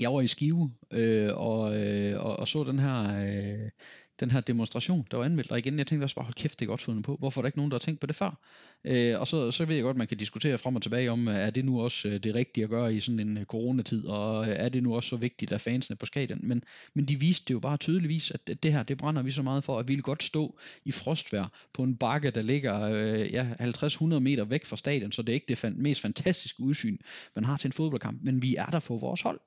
[0.00, 3.70] jeg var i Skive øh, og, øh, og, og så den her, øh,
[4.20, 5.50] den her demonstration, der var anmeldt.
[5.50, 7.16] Og igen, jeg tænkte også bare, hold kæft, det er godt fundet på.
[7.18, 8.40] Hvorfor er der ikke nogen, der har tænkt på det før?
[8.84, 11.34] Øh, og så, så ved jeg godt, man kan diskutere frem og tilbage om, øh,
[11.34, 14.46] er det nu også øh, det rigtige at gøre i sådan en øh, coronatid, og
[14.48, 16.40] er det nu også så vigtigt, at fansene på stadion?
[16.42, 16.62] Men,
[16.94, 19.78] men de viste jo bare tydeligvis, at det her, det brænder vi så meget for,
[19.78, 24.04] at vi vil godt stå i frostvær på en bakke, der ligger øh, ja, 50-100
[24.18, 26.96] meter væk fra stadion, så det er ikke det fan- mest fantastiske udsyn,
[27.34, 29.40] man har til en fodboldkamp, men vi er der for vores hold.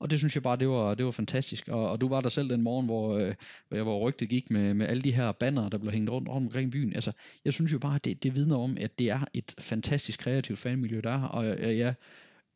[0.00, 1.68] Og det synes jeg bare, det var, det var fantastisk.
[1.68, 3.34] Og, og du var der selv den morgen, hvor, øh,
[3.68, 6.28] hvor jeg var rygtet gik med, med alle de her banner, der blev hængt rundt,
[6.28, 6.94] rundt omkring byen.
[6.94, 7.12] Altså,
[7.44, 10.58] jeg synes jo bare, at det, det vidner om, at det er et fantastisk kreativt
[10.58, 11.22] fanmiljø, der er.
[11.22, 11.94] Og jeg, jeg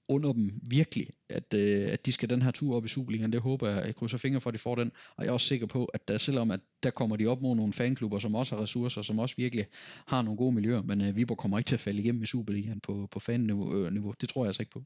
[0.09, 3.32] under dem virkelig, at, øh, at de skal den her tur op i Superligaen.
[3.32, 4.93] Det håber jeg, jeg krydser fingre for, at de får den.
[5.16, 7.57] Og jeg er også sikker på, at der, selvom at der kommer de op mod
[7.57, 9.66] nogle fanklubber, som også har ressourcer, som også virkelig
[10.07, 12.80] har nogle gode miljøer, men øh, Viborg kommer ikke til at falde igennem i Superligaen
[12.80, 13.74] på, på fanniveau.
[13.74, 14.14] Øh, niveau.
[14.20, 14.82] Det tror jeg altså ikke på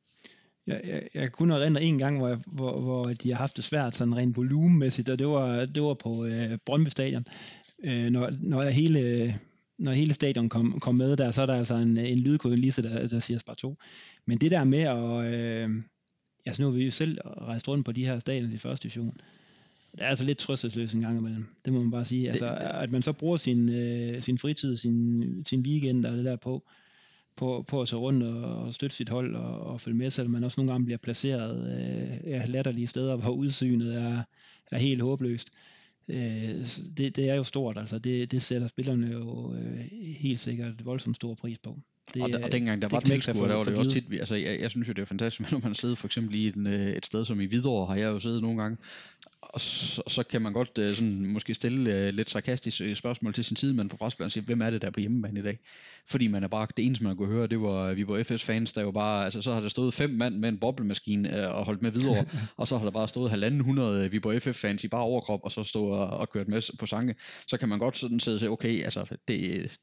[0.66, 3.64] jeg, jeg, jeg kunne erindre en gang, hvor, jeg, hvor, hvor de har haft det
[3.64, 7.26] svært sådan rent volumenmæssigt, og det var, det var på øh, Brøndby Stadion.
[7.84, 9.34] Øh, når, når hele
[9.78, 13.06] når hele stadion kom, kom med der, så er der altså en, en lydkolonise, der,
[13.08, 13.76] der siger Spar 2.
[14.26, 15.70] Men det der med at, øh,
[16.46, 19.16] altså nu har vi jo selv rejst rundt på de her stadion i første division,
[19.92, 21.46] Det er altså lidt trøstesløst en gang imellem.
[21.64, 22.28] Det må man bare sige.
[22.28, 26.36] Altså, at man så bruger sin, øh, sin fritid, sin, sin weekend og det der
[26.36, 26.62] på,
[27.36, 30.32] på, på at tage rundt og, og støtte sit hold og, og følge med, selvom
[30.32, 34.22] man også nogle gange bliver placeret øh, ja, latterlige steder, hvor udsynet er,
[34.70, 35.50] er helt håbløst.
[36.08, 36.16] Øh,
[36.96, 37.98] det, det er jo stort, altså.
[37.98, 39.78] Det, det sætter spillerne jo øh,
[40.18, 41.78] helt sikkert voldsomt stor pris på.
[42.14, 44.60] Det, og, og dengang der var tilskuere, der var det jo også tit, altså jeg,
[44.60, 47.06] jeg synes jo det er fantastisk, når man sidder for eksempel i en, øh, et
[47.06, 48.76] sted som i Hvidovre, har jeg jo siddet nogle gange,
[49.56, 53.34] og så, så kan man godt uh, sådan, måske stille uh, lidt sarkastisk uh, spørgsmål
[53.34, 55.42] til sin tid, men på Roskilde og sige, hvem er det der på hjemmebane i
[55.42, 55.58] dag?
[56.08, 58.82] Fordi man er bare, det eneste man kunne høre, det var vi var FS-fans, der
[58.82, 61.82] jo bare, altså så har der stået fem mand med en boblemaskine uh, og holdt
[61.82, 62.24] med videre,
[62.56, 65.64] og så har der bare stået halvanden hundrede Viborg FF-fans i bare overkrop, og så
[65.64, 67.14] stod og, og kørt med på sange.
[67.46, 69.28] Så kan man godt sådan sidde og sige, okay, altså det,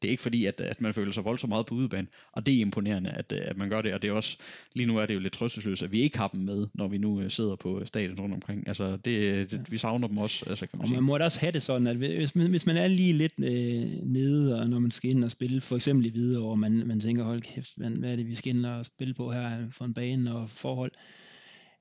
[0.02, 2.56] det er ikke fordi, at, at man føler sig voldsomt meget på udebane, og det
[2.56, 4.38] er imponerende, at, at man gør det, og det er også,
[4.74, 6.98] lige nu er det jo lidt trøstesløst, at vi ikke har dem med, når vi
[6.98, 8.68] nu sidder på stadion rundt omkring.
[8.68, 10.46] Altså det, det vi savner dem også.
[10.50, 10.96] Altså, kan man og sige.
[10.96, 13.34] man må da også have det sådan, at hvis man, hvis man er lige lidt
[13.40, 16.88] øh, nede, og når man skal ind og spille, for eksempel i Hvidovre, og man,
[16.88, 19.70] man tænker, hold kæft, hvad, hvad er det, vi skal ind og spille på her
[19.72, 20.92] for en bane og forhold.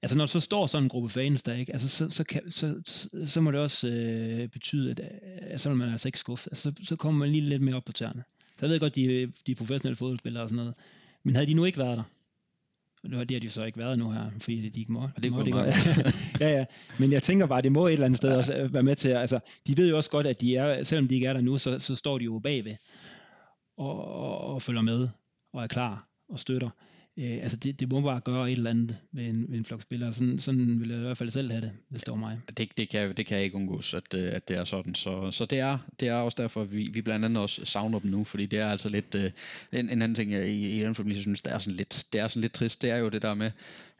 [0.02, 1.72] Altså når der så står sådan en gruppe fans der, ikke?
[1.72, 5.00] Altså, så, så, kan, så, så, så må det også øh, betyde, at,
[5.40, 6.50] at så man altså ikke skuffe.
[6.50, 8.24] Altså, så, så kommer man lige lidt mere op på tæerne.
[8.60, 10.74] Jeg ved godt, de, de professionelle fodboldspillere og sådan noget.
[11.22, 12.02] Men havde de nu ikke været der,
[13.02, 15.00] det har de så ikke været nu her, fordi de ikke må.
[15.16, 16.14] Og det må kunne de man godt.
[16.40, 16.64] ja, ja.
[16.98, 19.40] Men jeg tænker bare, det må et eller andet sted også være med til, altså,
[19.66, 21.78] de ved jo også godt, at de er, selvom de ikke er der nu, så,
[21.78, 22.74] så står de jo bagved
[23.78, 25.08] og, og, og følger med
[25.52, 26.70] og er klar og støtter.
[27.18, 29.82] Øh, altså det, det må bare gøre et eller andet ved en, ved en flok
[29.82, 30.12] spillere.
[30.12, 32.40] Sådan, sådan ville jeg i hvert fald selv have det, hvis det var mig.
[32.56, 34.94] Det, det, kan, det kan ikke undgås, at, øh, at det er sådan.
[34.94, 38.10] Så, så det, er, det er også derfor, vi, vi blandt andet også savner dem
[38.10, 39.30] nu, fordi det er altså lidt, øh,
[39.72, 42.20] en, en anden ting jeg i, i den familie synes, det er, sådan lidt, det
[42.20, 43.50] er sådan lidt trist, det er jo det der med,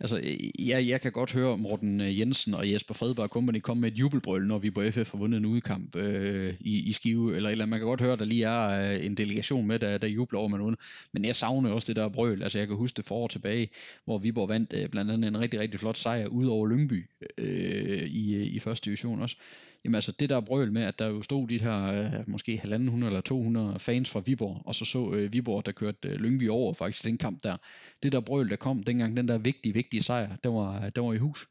[0.02, 0.20] altså
[0.58, 3.98] jeg, jeg kan godt høre Morten øh, Jensen og Jesper Fredberg Company komme med et
[3.98, 7.66] jubelbrøl, når vi på FF har vundet en udkamp øh, i, i Skive, eller, eller
[7.66, 10.38] man kan godt høre, at der lige er øh, en delegation med, der, der jubler
[10.38, 10.78] over med noget,
[11.12, 13.68] men jeg savner også det der brøl, altså jeg kan huske det forår tilbage,
[14.04, 17.06] hvor Viborg vandt øh, blandt andet en rigtig, rigtig flot sejr ud over Lyngby
[17.38, 19.36] øh, i, øh, i første division også.
[19.84, 22.70] Jamen altså det der brøl med, at der jo stod de her øh, måske 1.500
[22.76, 26.74] eller 200 fans fra Viborg, og så så øh, Viborg, der kørte øh, Lyngby over
[26.74, 27.56] faktisk den kamp der.
[28.02, 31.12] Det der brøl, der kom dengang, den der vigtige, vigtige sejr, der var, der var
[31.12, 31.46] i hus.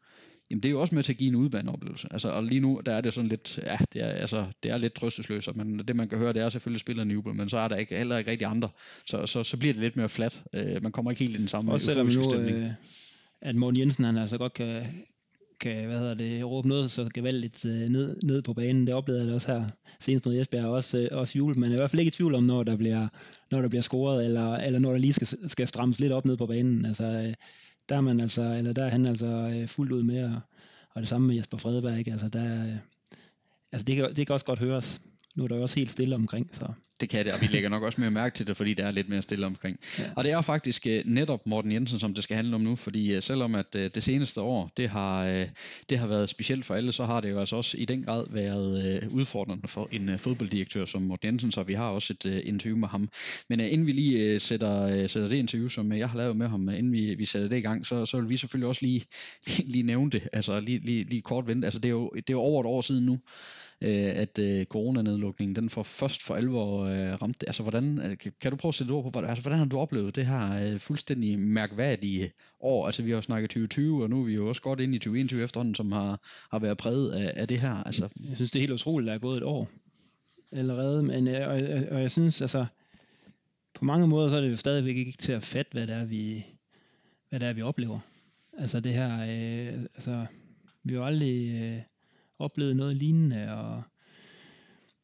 [0.52, 2.08] Jamen det er jo også med til at give en udbaneoplevelse.
[2.12, 4.78] Altså, og lige nu, der er det sådan lidt, ja, det er, altså, det er
[4.78, 7.68] lidt trøstesløst, men det man kan høre, det er selvfølgelig spillerne jubel, men så er
[7.68, 8.70] der ikke, heller ikke rigtig andre.
[9.06, 10.44] Så, så, så bliver det lidt mere flat.
[10.54, 12.72] Øh, man kommer ikke helt i den samme Også selvom nu, øh,
[13.42, 14.84] at Morten Jensen, han altså godt kan,
[15.62, 18.88] kan hvad hedder det, råbe noget så gevaldigt øh, ned, ned på banen.
[18.88, 19.66] Det oplevede jeg det også her
[20.00, 21.58] senest med Jesper, også, øh, også jul.
[21.58, 23.08] Man er i hvert fald ikke i tvivl om, når der bliver,
[23.52, 26.38] når der bliver scoret, eller, eller når der lige skal, skal strammes lidt op ned
[26.38, 26.86] på banen.
[26.86, 27.34] Altså, øh,
[27.90, 30.40] der er man altså, eller der er han altså øh, fuldt ud med, og,
[30.96, 32.12] og det samme med Jesper Fredberg, ikke?
[32.12, 32.76] Altså, der, øh,
[33.72, 35.02] altså det, kan, det kan også godt høres.
[35.36, 36.66] Nu er der jo også helt stille omkring, så
[37.02, 38.92] det kan det, og vi lægger nok også mere mærke til det, fordi der er
[38.92, 39.80] lidt mere stille omkring.
[40.00, 40.04] Ja.
[40.16, 43.16] Og det er faktisk uh, netop Morten Jensen, som det skal handle om nu, fordi
[43.18, 45.48] uh, selvom at uh, det seneste år, det har,
[45.90, 48.26] det har været specielt for alle, så har det jo altså også i den grad
[48.30, 52.88] været udfordrende for en fodbolddirektør som Morten Jensen, så vi har også et interview med
[52.88, 53.10] ham.
[53.50, 56.68] Men uh, inden vi lige sætter, sætter det interview, som jeg har lavet med ham,
[56.68, 59.06] uh, inden vi, vi sætter det i gang, så, så vil vi selvfølgelig også lige,
[59.48, 61.66] lige, lige nævne det, altså lige, lige, lige kort vente.
[61.68, 63.20] Altså det er, jo, det er jo over et år siden nu,
[63.84, 67.48] Øh, at øh, coronanedlukningen, den får først for alvor øh, ramt det.
[67.48, 69.80] Altså, hvordan, øh, kan, kan du prøve at sætte ord på, altså, hvordan har du
[69.80, 72.86] oplevet det her øh, fuldstændig mærkværdige år?
[72.86, 75.00] Altså, vi har jo snakket 2020, og nu er vi jo også godt inde i
[75.00, 76.20] 2021 efterhånden, som har,
[76.52, 77.84] har været præget af, af det her.
[77.84, 78.10] Altså.
[78.30, 79.70] Jeg synes, det er helt utroligt, at der er gået et år
[80.52, 82.66] allerede, men, øh, og, og, og jeg synes, altså,
[83.74, 86.06] på mange måder, så er det jo stadigvæk ikke til at fatte, hvad det er,
[86.06, 86.46] vi,
[87.30, 88.00] hvad det er, vi oplever.
[88.58, 90.26] Altså det her, øh, altså,
[90.84, 91.62] vi har aldrig...
[91.62, 91.82] Øh,
[92.42, 93.84] oplevet noget lignende, og,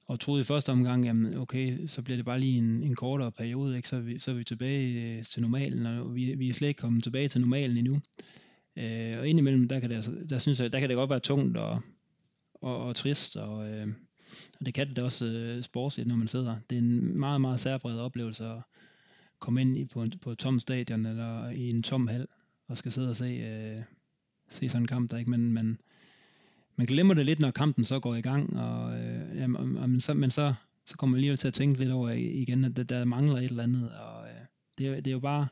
[0.07, 3.31] og troede i første omgang, jamen okay, så bliver det bare lige en, en kortere
[3.31, 3.87] periode, ikke?
[3.87, 6.67] Så, er vi, så er vi tilbage øh, til normalen, og vi, vi er slet
[6.67, 7.99] ikke kommet tilbage til normalen endnu.
[8.75, 11.19] Øh, og indimellem, der kan det, altså, der, synes jeg, der kan det godt være
[11.19, 11.81] tungt og,
[12.53, 13.87] og, og trist, og, øh,
[14.59, 16.55] og det kan det også øh, sportsligt, når man sidder.
[16.69, 18.63] Det er en meget, meget særpræget oplevelse at
[19.39, 22.27] komme ind i, på, en, på et tom stadion eller i en tom hal
[22.67, 23.81] og skal sidde og se, øh,
[24.49, 25.31] se sådan en kamp der, ikke?
[25.31, 25.79] Men, men
[26.77, 30.01] man glemmer det lidt, når kampen så går i gang, og, øh, jamen, og, men,
[30.01, 30.53] så, men så,
[30.85, 33.43] så kommer man lige til at tænke lidt over igen, at der, der mangler et
[33.43, 34.39] eller andet, og øh,
[34.77, 35.47] det, det er jo bare,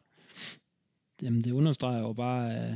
[1.21, 2.75] jamen det understreger jo bare, øh,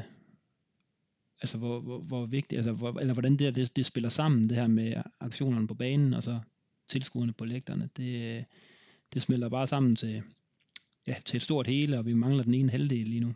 [1.41, 4.57] altså hvor, hvor, hvor vigtigt, altså hvor, eller hvordan det, det, det spiller sammen, det
[4.57, 6.39] her med aktionerne på banen, og så
[6.87, 8.43] tilskuerne på lægterne, det, øh,
[9.13, 10.23] det smelter bare sammen til,
[11.07, 13.33] ja, til et stort hele, og vi mangler den ene halvdel lige nu.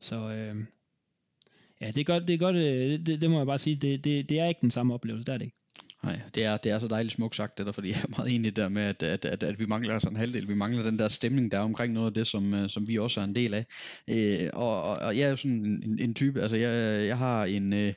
[0.00, 0.64] Så øh,
[1.82, 3.76] Ja, det er godt, det, er godt, øh, det, det, det må jeg bare sige,
[3.76, 5.56] det, det, det er ikke den samme oplevelse, der er det ikke.
[6.02, 8.34] Nej, det er, det er så dejligt smukt sagt det der, fordi jeg er meget
[8.34, 10.98] enig der med, at, at, at, at vi mangler sådan en halvdel, vi mangler den
[10.98, 13.34] der stemning, der er omkring noget af det, som, øh, som vi også er en
[13.34, 13.66] del af.
[14.08, 17.44] Øh, og, og, og jeg er jo sådan en, en type, altså jeg, jeg har
[17.44, 17.72] en...
[17.72, 17.92] Øh,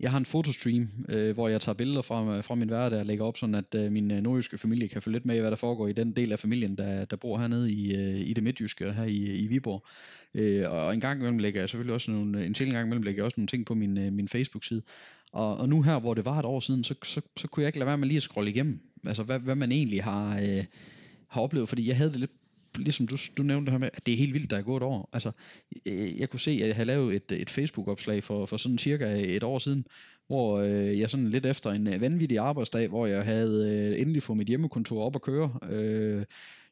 [0.00, 3.24] jeg har en fotostream, øh, hvor jeg tager billeder fra, fra min hverdag og lægger
[3.24, 5.56] op, sådan at øh, min øh, nordjyske familie kan følge lidt med i, hvad der
[5.56, 8.92] foregår i den del af familien, der, der bor hernede i, øh, i det midtjyske
[8.92, 9.86] her i, i Viborg.
[10.34, 13.18] Øh, og en gang imellem lægger jeg selvfølgelig også nogle, en til gang imellem lægger
[13.18, 14.82] jeg også nogle ting på min, øh, min Facebook-side.
[15.32, 17.68] Og, og nu her, hvor det var et år siden, så, så, så kunne jeg
[17.68, 20.64] ikke lade være med lige at scrolle igennem, altså hvad, hvad man egentlig har, øh,
[21.28, 22.30] har oplevet, fordi jeg havde det lidt
[22.78, 24.76] ligesom du, du nævnte det her med, at det er helt vildt, der er gået
[24.76, 25.08] et år.
[25.12, 25.32] Altså,
[25.86, 29.14] øh, jeg kunne se, at jeg havde lavet et, et Facebook-opslag for, for sådan cirka
[29.16, 29.86] et år siden,
[30.26, 34.22] hvor øh, jeg sådan lidt efter en øh, vanvittig arbejdsdag, hvor jeg havde øh, endelig
[34.22, 36.24] fået mit hjemmekontor op at køre, øh,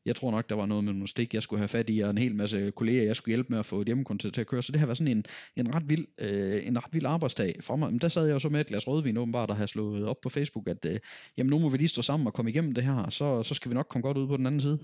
[0.07, 2.11] jeg tror nok, der var noget med nogle stik, jeg skulle have fat i, og
[2.11, 4.63] en hel masse kolleger, jeg skulle hjælpe med at få et hjemmekontor til at køre.
[4.63, 5.25] Så det har været sådan en,
[5.57, 7.91] en, ret, vild, øh, en ret vild arbejdsdag for mig.
[7.91, 10.21] Men der sad jeg jo så med et glas rødvin åbenbart, der havde slået op
[10.23, 10.99] på Facebook, at øh,
[11.37, 13.71] jamen, nu må vi lige stå sammen og komme igennem det her, så, så skal
[13.71, 14.79] vi nok komme godt ud på den anden side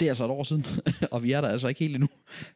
[0.00, 0.64] det er altså et år siden,
[1.12, 2.08] og vi er der altså ikke helt endnu.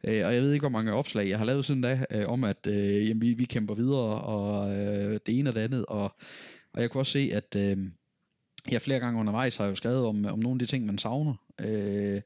[0.03, 2.43] Øh, og jeg ved ikke, hvor mange opslag jeg har lavet siden da, øh, om
[2.43, 5.85] at øh, jamen, vi, vi kæmper videre, og øh, det ene og det andet.
[5.85, 6.15] Og,
[6.73, 7.77] og jeg kunne også se, at øh,
[8.71, 10.97] jeg flere gange undervejs har jeg jo skrevet om, om nogle af de ting, man
[10.97, 11.33] savner.
[11.61, 12.21] Øh,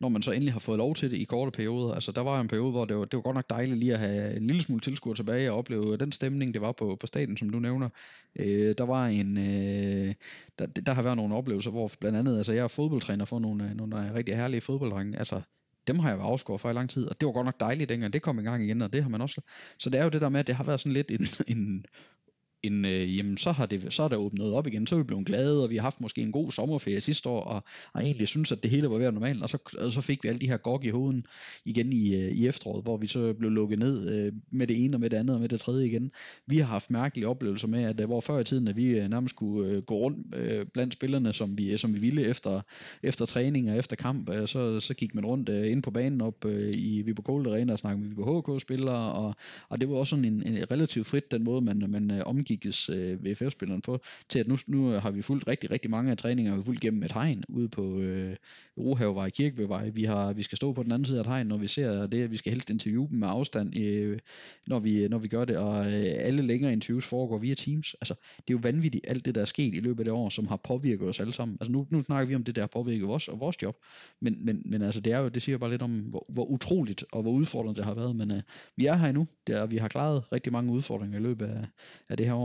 [0.00, 1.94] når man så endelig har fået lov til det i korte perioder.
[1.94, 3.98] Altså der var en periode, hvor det var, det var godt nok dejligt lige at
[3.98, 7.36] have en lille smule tilskuer tilbage og opleve den stemning, det var på, på staten,
[7.36, 7.88] som du nævner.
[8.36, 10.14] Øh, der var en, øh,
[10.58, 13.64] der, der har været nogle oplevelser, hvor blandt andet, altså jeg er fodboldtræner for nogle,
[13.64, 15.40] øh, nogle rigtig herlige fodbolddrenge, altså
[15.86, 17.88] dem har jeg været afskåret for i lang tid, og det var godt nok dejligt
[17.88, 19.40] dengang, det kom i gang igen, og det har man også.
[19.78, 21.26] Så det er jo det der med, at det har været sådan lidt en,
[21.56, 21.86] en
[22.64, 25.04] en, øh, jamen så har det, så er der åbnet op igen, så er vi
[25.04, 27.62] blevet glade, og vi har haft måske en god sommerferie sidste år, og,
[27.92, 30.22] og egentlig synes, at det hele var ved at normalt, og så, og så fik
[30.22, 31.26] vi alle de her gok i hoveden
[31.64, 34.96] igen i, øh, i efteråret, hvor vi så blev lukket ned øh, med det ene
[34.96, 36.10] og med det andet og med det tredje igen.
[36.46, 39.08] Vi har haft mærkelige oplevelser med, at øh, hvor før i tiden, at vi øh,
[39.08, 42.60] nærmest skulle øh, gå rundt øh, blandt spillerne, som vi, som vi ville efter,
[43.02, 46.20] efter træning og efter kamp, øh, så, så gik man rundt øh, ind på banen
[46.20, 49.34] op øh, i Viborg Gold Arena og snakkede med Viborg HK-spillere, og,
[49.68, 52.22] og det var også sådan en, en relativt frit den måde, man, man øh,
[52.56, 56.16] kigges øh, VFF-spilleren på, til at nu, nu har vi fulgt rigtig, rigtig mange af
[56.16, 58.36] træninger, vi har fulgt gennem et hegn ude på øh,
[58.78, 59.88] Rohavevej, Kirkevej.
[59.88, 62.06] Vi, har, vi skal stå på den anden side af et hegn, når vi ser
[62.06, 64.18] det, vi skal helst interviewe dem med afstand, øh,
[64.66, 67.94] når, vi, når vi gør det, og øh, alle længere interviews foregår via Teams.
[68.00, 70.28] Altså, det er jo vanvittigt, alt det, der er sket i løbet af det år,
[70.28, 71.56] som har påvirket os alle sammen.
[71.60, 73.76] Altså, nu, nu snakker vi om det, der har påvirket os og vores job,
[74.20, 77.04] men, men, men altså, det, er jo, det siger bare lidt om, hvor, hvor utroligt
[77.12, 78.42] og hvor udfordrende det har været, men øh,
[78.76, 81.64] vi er her endnu, der, vi har klaret rigtig mange udfordringer i løbet af,
[82.08, 82.43] af det her år.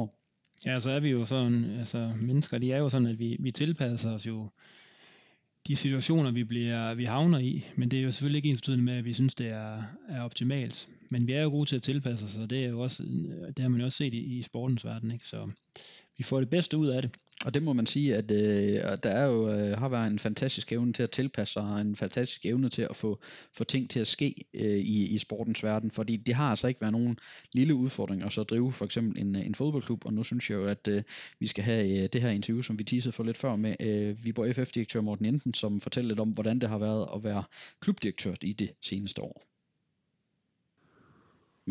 [0.66, 3.52] Ja, så er vi jo sådan, altså mennesker, de er jo sådan, at vi, vi
[3.52, 4.50] tilpasser os jo
[5.68, 8.98] de situationer, vi, bliver, vi havner i, men det er jo selvfølgelig ikke ens med,
[8.98, 10.88] at vi synes, det er, er optimalt.
[11.10, 13.04] Men vi er jo gode til at tilpasse os, og det, er jo også,
[13.48, 15.28] det har man jo også set i, i sportens verden, ikke?
[15.28, 15.52] så
[16.18, 17.12] vi får det bedste ud af det.
[17.46, 20.72] Og det må man sige, at øh, der er jo, øh, har været en fantastisk
[20.72, 23.22] evne til at tilpasse sig, en fantastisk evne til at få,
[23.54, 26.82] få ting til at ske øh, i, i sportens verden, fordi det har altså ikke
[26.82, 27.20] været nogen
[27.54, 30.56] lille udfordring at så drive for eksempel en, øh, en fodboldklub, og nu synes jeg
[30.56, 31.04] jo, at øh,
[31.40, 34.26] vi skal have øh, det her interview, som vi teasede for lidt før med øh,
[34.26, 37.44] Viborg FF-direktør Morten Jensen, som fortæller lidt om, hvordan det har været at være
[37.80, 39.50] klubdirektør i det seneste år.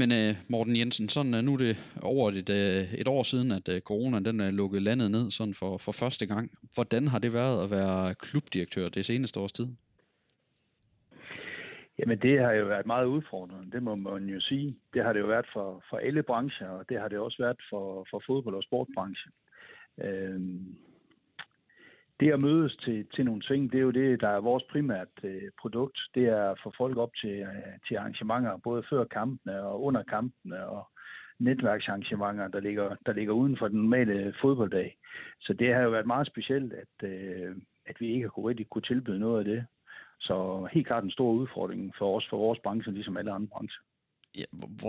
[0.00, 3.52] Men øh, Morten Jensen, sådan øh, nu er det over et, øh, et år siden,
[3.58, 6.50] at øh, corona den øh, er lukket landet ned sådan for, for første gang.
[6.74, 9.68] Hvordan har det været at være klubdirektør det seneste års tid?
[11.98, 14.68] Jamen det har jo været meget udfordrende, det må man jo sige.
[14.94, 17.60] Det har det jo været for, for alle brancher, og det har det også været
[17.70, 19.32] for, for fodbold- og sportbranchen.
[20.04, 20.76] Øhm,
[22.20, 25.08] det at mødes til, til nogle ting, det er jo det, der er vores primært
[25.22, 25.98] øh, produkt.
[26.14, 30.02] Det er at få folk op til, øh, til arrangementer, både før kampene og under
[30.02, 30.88] kampene, og
[31.38, 34.96] netværksarrangementer, der ligger, der ligger uden for den normale fodbolddag.
[35.40, 37.56] Så det har jo været meget specielt, at, øh,
[37.86, 39.66] at vi ikke har kunne rigtig kunne tilbyde noget af det.
[40.20, 43.82] Så helt klart en stor udfordring for os, for vores branche, ligesom alle andre brancher
[44.38, 44.44] ja,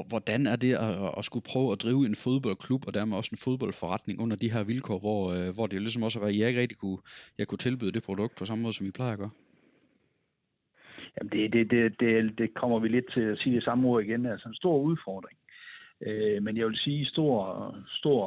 [0.09, 3.43] hvordan er det at, at skulle prøve at drive en fodboldklub, og dermed også en
[3.47, 6.61] fodboldforretning under de her vilkår, hvor, øh, hvor det ligesom også var, at jeg ikke
[6.61, 6.99] rigtig kunne,
[7.37, 9.29] jeg kunne tilbyde det produkt på samme måde, som I plejer at gøre?
[11.15, 14.03] Jamen det, det, det, det, det kommer vi lidt til at sige det samme ord
[14.03, 14.25] igen.
[14.25, 15.37] Altså en stor udfordring.
[16.07, 18.23] Øh, men jeg vil sige stor, stor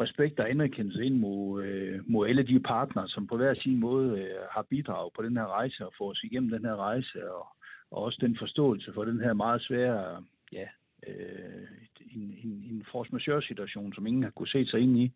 [0.00, 4.18] respekt og anerkendelse ind mod, øh, mod alle de partnere, som på hver sin måde
[4.20, 7.30] øh, har bidraget på den her rejse og får os igennem den her rejse.
[7.30, 7.46] Og,
[7.94, 10.66] og også den forståelse for den her meget svære, ja,
[11.06, 11.66] øh,
[12.14, 15.12] en, en, en force majeure situation, som ingen har kunne se sig ind i.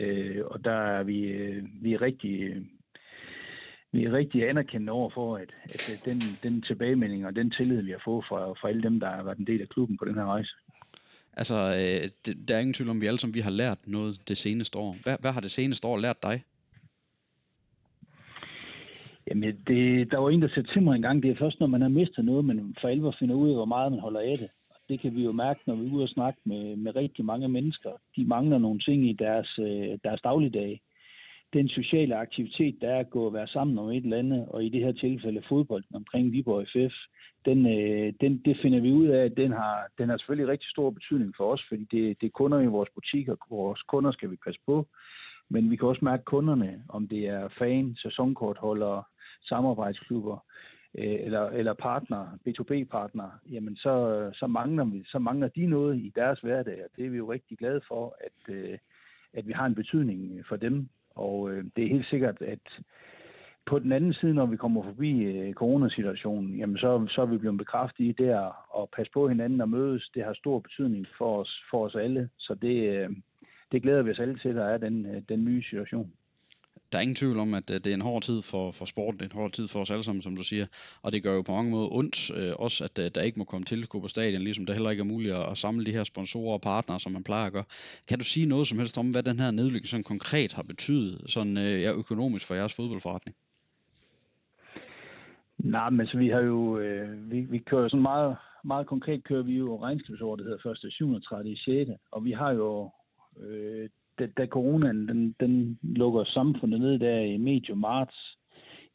[0.00, 2.66] Øh, og der er vi, øh, vi er rigtig,
[3.92, 7.82] vi er rigtig anerkendende over for, at, at øh, den, den tilbagemelding og den tillid,
[7.82, 10.04] vi har fået fra, fra alle dem, der har været en del af klubben på
[10.04, 10.52] den her rejse.
[11.32, 14.28] Altså, øh, der er ingen tvivl om, at vi alle som vi har lært noget
[14.28, 14.94] det seneste år.
[15.02, 16.44] Hvad, hvad har det seneste år lært dig?
[19.30, 21.66] Jamen, det, der var en, der sagde til mig en gang, det er først, når
[21.66, 24.36] man har mistet noget, man for alvor finder ud af, hvor meget man holder af
[24.38, 24.48] det.
[24.70, 27.24] Og det kan vi jo mærke, når vi er ude og snakke med, med rigtig
[27.24, 27.90] mange mennesker.
[28.16, 30.80] De mangler nogle ting i deres, øh, deres dagligdag.
[31.52, 34.64] Den sociale aktivitet, der er at gå og være sammen om et eller andet, og
[34.64, 36.94] i det her tilfælde fodbolden omkring Viborg FF,
[37.44, 40.70] den, øh, den, det finder vi ud af, at den har, den har selvfølgelig rigtig
[40.70, 44.12] stor betydning for os, fordi det, det er kunder i vores butik, og vores kunder
[44.12, 44.86] skal vi passe på,
[45.48, 49.02] men vi kan også mærke kunderne, om det er fan, sæsonkortholdere,
[49.42, 50.38] samarbejdsklubber
[50.98, 56.12] øh, eller, eller partner, B2B-partner, jamen så, så, mangler vi, så mangler de noget i
[56.14, 58.78] deres hverdag, og det er vi jo rigtig glade for, at, øh,
[59.32, 60.88] at vi har en betydning for dem.
[61.14, 62.80] Og øh, det er helt sikkert, at
[63.66, 67.38] på den anden side, når vi kommer forbi øh, coronasituationen, jamen så, så er vi
[67.38, 68.22] blevet bekræftet i
[68.70, 70.10] og at passe på hinanden og mødes.
[70.14, 73.10] Det har stor betydning for os, for os alle, så det, øh,
[73.72, 76.12] det glæder vi os alle til, at der er den, øh, den nye situation
[76.92, 79.20] der er ingen tvivl om, at øh, det er en hård tid for, for sporten,
[79.20, 80.66] det er en hård tid for os alle sammen, som du siger,
[81.02, 83.44] og det gør jo på mange måder ondt øh, også, at øh, der ikke må
[83.44, 86.04] komme til på stadion, ligesom det heller ikke er muligt at, at samle de her
[86.04, 87.64] sponsorer og partnere, som man plejer at gøre.
[88.08, 91.30] Kan du sige noget som helst om, hvad den her nedlykning sådan konkret har betydet
[91.30, 93.36] sådan, øh, ja, økonomisk for jeres fodboldforretning?
[95.58, 99.42] Nej, men altså, vi har jo, øh, vi, vi kører sådan meget, meget konkret kører
[99.42, 100.92] vi jo regnskabsåret, der hedder 1.
[100.92, 101.56] 37.
[101.56, 101.90] 6.
[102.10, 102.90] Og vi har jo
[103.40, 108.36] øh, da, da coronaen den, den lukker samfundet ned der i medio marts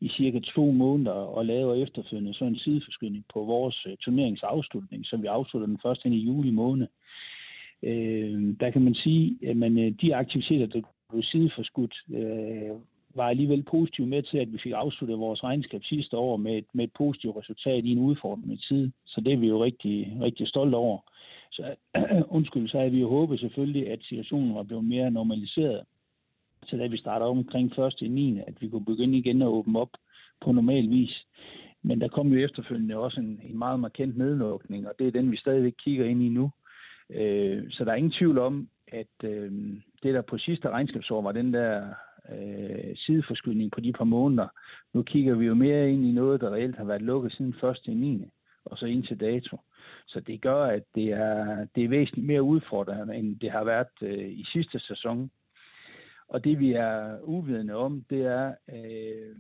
[0.02, 5.22] i cirka to måneder og laver efterfølgende så en sideforskydning på vores uh, turneringsafslutning, som
[5.22, 6.88] vi afslutter den først ind i juli måned.
[7.84, 12.72] Øh, der kan man sige, at man, øh, de aktiviteter, der blev sideforskudt, øh,
[13.16, 16.66] var alligevel positivt med til, at vi fik afsluttet vores regnskab sidste år med et,
[16.74, 18.92] med et positivt resultat i en udfordrende tid.
[19.06, 21.00] Så det er vi jo rigtig, rigtig stolte over.
[21.52, 21.76] Så
[22.38, 25.86] undskyld, så havde vi jo håbet selvfølgelig, at situationen var blevet mere normaliseret.
[26.68, 27.94] Så da vi starter omkring 1.
[28.02, 28.40] i 9.
[28.48, 29.90] at vi kunne begynde igen at åbne op
[30.42, 31.26] på normal vis.
[31.84, 35.32] Men der kom jo efterfølgende også en, en meget markant nedlukning, og det er den,
[35.32, 36.52] vi stadigvæk kigger ind i nu.
[37.10, 39.52] Øh, så der er ingen tvivl om, at øh,
[40.04, 41.88] det der på sidste regnskabsår var den der
[42.32, 44.48] øh, sideforskydning på de par måneder.
[44.94, 47.78] Nu kigger vi jo mere ind i noget, der reelt har været lukket siden 1.
[47.86, 48.26] i 9.
[48.66, 49.58] og så ind til dato.
[50.12, 53.96] Så det gør, at det er, det er væsentligt mere udfordrende, end det har været
[54.02, 55.32] øh, i sidste sæson.
[56.28, 59.36] Og det vi er uvidende om, det er, øh,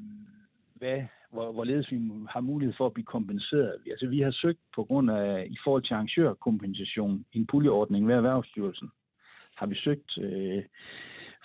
[0.75, 1.01] hvad,
[1.31, 3.75] hvor, hvorledes vi har mulighed for at blive kompenseret.
[3.91, 8.89] Altså vi har søgt på grund af, i forhold til arrangørkompensation, en puljeordning ved Erhvervsstyrelsen,
[9.55, 10.63] har vi søgt øh,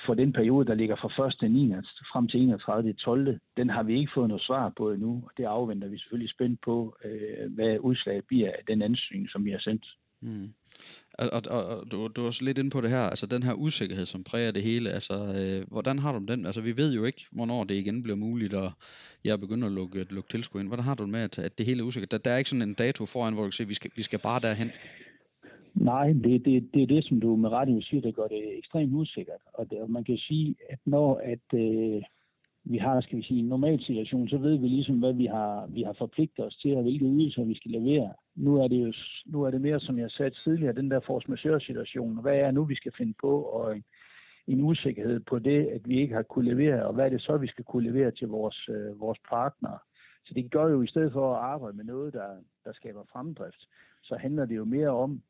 [0.07, 1.51] for den periode, der ligger fra 1.
[1.51, 1.73] 9.
[2.13, 2.93] frem til 31.
[2.93, 3.39] 12.
[3.57, 6.61] Den har vi ikke fået noget svar på endnu, og det afventer vi selvfølgelig spændt
[6.65, 9.85] på, øh, hvad udslaget bliver af den ansøgning, som vi har sendt.
[10.23, 10.49] Mm.
[11.19, 13.53] Og, og, og du, du er også lidt inde på det her, altså den her
[13.53, 16.47] usikkerhed, som præger det hele, altså øh, hvordan har du den?
[16.47, 18.71] Altså vi ved jo ikke, hvornår det igen bliver muligt, at
[19.25, 20.69] jeg begynder at lukke, lukke tilskud ind.
[20.69, 22.11] Hvordan har du med, at, at det hele er usikkert?
[22.11, 23.91] Der, der er ikke sådan en dato foran, hvor du kan sige, at vi skal,
[23.97, 24.71] vi skal bare derhen.
[25.77, 28.95] Nej, det, det, det er det, som du med radio siger, der gør det ekstremt
[28.95, 29.41] usikkert.
[29.55, 32.03] Og, det, og man kan sige, at når at, øh,
[32.65, 35.67] vi har, skal vi sige, en normal situation, så ved vi ligesom, hvad vi har,
[35.67, 38.13] vi har forpligtet os til, og hvilke ydelser vi skal levere.
[38.37, 38.93] Nu er det jo
[39.27, 42.21] nu er det mere, som jeg sagde tidligere, den der force majeure-situation.
[42.23, 43.85] Hvad er nu, vi skal finde på, og en,
[44.47, 47.37] en usikkerhed på det, at vi ikke har kunne levere, og hvad er det så,
[47.37, 49.79] vi skal kunne levere til vores, øh, vores partnere.
[50.25, 52.29] Så det gør jo, i stedet for at arbejde med noget, der,
[52.65, 53.69] der skaber fremdrift,
[54.03, 55.23] så handler det jo mere om,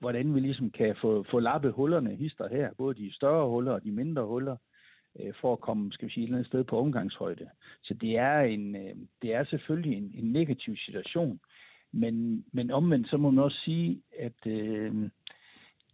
[0.00, 3.84] hvordan vi ligesom kan få, få lappet hullerne hister her, både de større huller og
[3.84, 4.56] de mindre huller,
[5.20, 7.48] øh, for at komme, skal vi sige, et eller andet sted på omgangshøjde.
[7.82, 11.40] Så det er, en, øh, det er selvfølgelig en, en negativ situation,
[11.92, 15.10] men, men omvendt så må man også sige, at øh,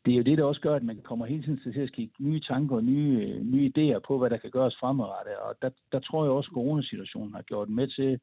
[0.04, 2.14] det er jo det, der også gør, at man kommer hele tiden til at kigge
[2.18, 5.36] nye tanker og nye, øh, nye idéer på, hvad der kan gøres fremadrettet.
[5.36, 8.20] Og der, der tror jeg også, at coronasituationen har gjort med til,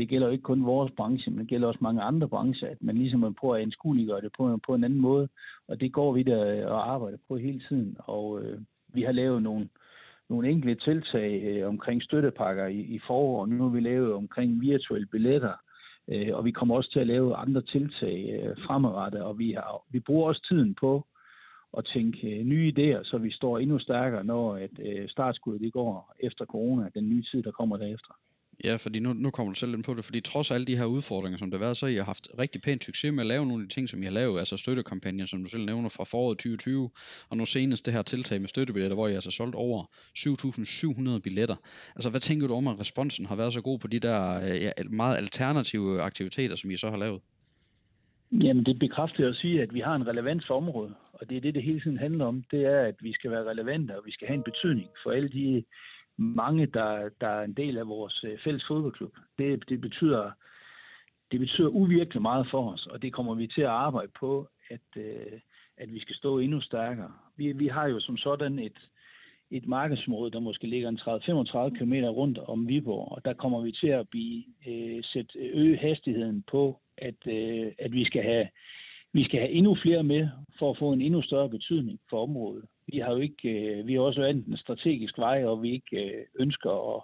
[0.00, 2.82] det gælder jo ikke kun vores branche, men det gælder også mange andre brancher, at
[2.82, 5.28] man ligesom prøver at anskueliggøre det på, på en anden måde.
[5.68, 7.96] Og det går vi der og arbejder på hele tiden.
[7.98, 9.68] Og øh, vi har lavet nogle,
[10.28, 13.50] nogle enkelte tiltag øh, omkring støttepakker i, i foråret.
[13.50, 15.54] Nu har vi lavet omkring virtuelle billetter,
[16.08, 19.22] øh, og vi kommer også til at lave andre tiltag øh, fremadrettet.
[19.22, 21.06] Og vi, har, vi bruger også tiden på
[21.78, 25.72] at tænke øh, nye idéer, så vi står endnu stærkere, når at, øh, startskuddet det
[25.72, 28.14] går efter corona, den nye tid, der kommer derefter.
[28.64, 30.84] Ja, fordi nu, nu kommer du selv ind på det, fordi trods alle de her
[30.84, 33.26] udfordringer, som der har været, så har I har haft rigtig pænt succes med at
[33.26, 35.88] lave nogle af de ting, som I har lavet, altså støttekampagner, som du selv nævner
[35.88, 36.90] fra foråret 2020,
[37.30, 39.84] og nu senest det her tiltag med støttebilletter, hvor I altså solgt over
[40.18, 41.56] 7.700 billetter.
[41.96, 44.62] Altså, hvad tænker du om, at responsen har været så god på de der øh,
[44.62, 47.20] ja, meget alternative aktiviteter, som I så har lavet?
[48.32, 51.40] Jamen, det bekræfter at sige, at vi har en relevans for området, og det er
[51.40, 52.44] det, det hele tiden handler om.
[52.50, 55.28] Det er, at vi skal være relevante, og vi skal have en betydning for alle
[55.28, 55.64] de
[56.20, 59.16] mange, der, der er en del af vores øh, fælles fodboldklub.
[59.38, 60.30] Det, det, betyder,
[61.32, 65.02] det betyder uvirkelig meget for os, og det kommer vi til at arbejde på, at,
[65.02, 65.40] øh,
[65.76, 67.12] at vi skal stå endnu stærkere.
[67.36, 68.78] Vi, vi har jo som sådan et,
[69.50, 73.72] et markedsområde, der måske ligger en 30-35 km rundt om Viborg, og der kommer vi
[73.72, 78.48] til at blive, øh, sætte, øge hastigheden på, at, øh, at vi skal have
[79.12, 82.64] vi skal have endnu flere med for at få en endnu større betydning for området.
[82.92, 86.04] Vi har jo ikke, øh, vi har også valgt en strategisk vej, og vi ikke
[86.04, 87.02] øh, ønsker at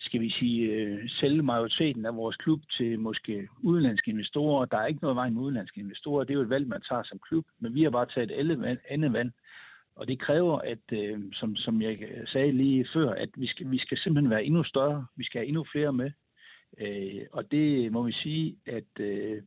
[0.00, 4.64] skal vi sige, øh, sælge majoriteten af vores klub til måske udenlandske investorer.
[4.64, 6.24] Der er ikke noget vej med udenlandske investorer.
[6.24, 7.44] Det er jo et valg, man tager som klub.
[7.58, 9.32] Men vi har bare taget alle andet vand.
[9.96, 13.78] Og det kræver, at, øh, som, som jeg sagde lige før, at vi skal, vi
[13.78, 15.06] skal simpelthen være endnu større.
[15.16, 16.10] Vi skal have endnu flere med.
[16.78, 19.42] Øh, og det må vi sige, at øh,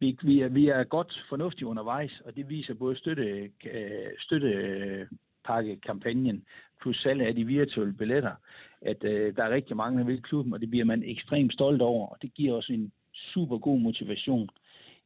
[0.00, 6.44] vi, vi, er, vi er godt fornuftige undervejs, og det viser både støtte, øh, støttepakkekampagnen
[6.82, 8.34] plus salg af de virtuelle billetter,
[8.80, 11.82] at øh, der er rigtig mange, der vil klubben, og det bliver man ekstremt stolt
[11.82, 14.48] over, og det giver også en super god motivation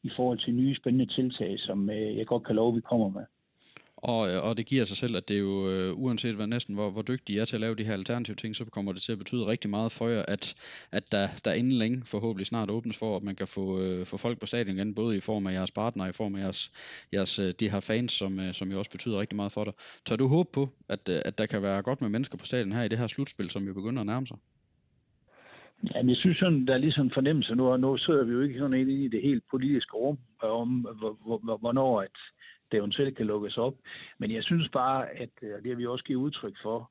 [0.03, 3.25] i forhold til nye spændende tiltag, som øh, jeg godt kan love, vi kommer med.
[4.03, 6.75] Og, øh, og det giver sig selv, at det er jo, øh, uanset hvad næsten
[6.75, 9.03] hvor, hvor dygtige I er til at lave de her alternative ting, så kommer det
[9.03, 10.55] til at betyde rigtig meget for jer, at,
[10.93, 14.17] at der, der inden længe forhåbentlig snart åbnes for, at man kan få, øh, få
[14.17, 16.71] folk på stadion igen, både i form af jeres partnere, i form af jeres,
[17.13, 19.73] jeres øh, de her fans, som, øh, som jo også betyder rigtig meget for dig.
[20.07, 22.73] Tør du håbe på, at, øh, at der kan være godt med mennesker på stadion
[22.73, 24.37] her i det her slutspil, som jo begynder at nærme sig?
[25.95, 28.33] Ja, jeg synes sådan, der er lige sådan en fornemmelse nu, og nu sidder vi
[28.33, 30.87] jo ikke sådan ind i det helt politiske rum, om
[31.61, 32.17] hvornår at,
[32.73, 33.75] det eventuelt kan lukkes op.
[34.19, 36.91] Men jeg synes bare, at øh, og det har vi også givet udtryk for,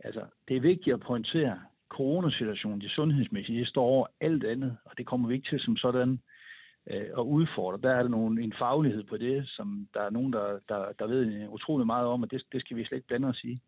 [0.00, 4.98] altså det er vigtigt at pointere, coronasituationen, det sundhedsmæssige, det står over alt andet, og
[4.98, 6.20] det kommer vi ikke til som sådan
[6.90, 7.88] øh, at udfordre.
[7.88, 11.06] Der er der nogen, en faglighed på det, som der er nogen, der, der, der
[11.06, 13.58] ved utrolig meget om, og det, det skal vi slet ikke blande os i.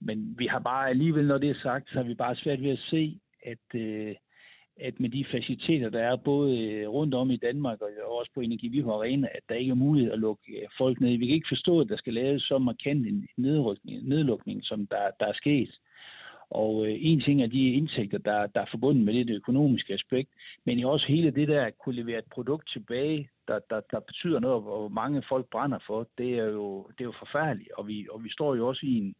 [0.00, 2.70] Men vi har bare alligevel, når det er sagt, så har vi bare svært ved
[2.70, 4.14] at se, at, øh,
[4.76, 8.30] at med de faciliteter, der er både øh, rundt om i Danmark og øh, også
[8.34, 11.18] på Energi Arena, at der ikke er mulighed at lukke øh, folk ned.
[11.18, 13.28] Vi kan ikke forstå, at der skal laves så markant en
[14.02, 15.70] nedlukning, som der, der er sket.
[16.50, 19.94] Og øh, en ting er de indtægter, der, der er forbundet med det, det økonomiske
[19.94, 20.30] aspekt,
[20.64, 24.40] men også hele det der at kunne levere et produkt tilbage, der, der, der betyder
[24.40, 27.70] noget, hvor mange folk brænder for, det er jo, det er jo forfærdeligt.
[27.72, 29.14] Og vi, og vi står jo også i en,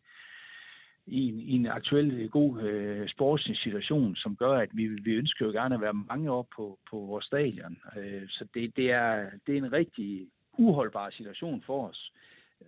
[1.11, 5.13] i en, i en aktuel øh, god øh, sportslig situation, som gør, at vi, vi
[5.13, 7.79] ønsker jo gerne at være mange år på, på vores stadion.
[7.97, 10.27] Øh, så det, det, er, det er en rigtig
[10.59, 12.13] uholdbar situation for os.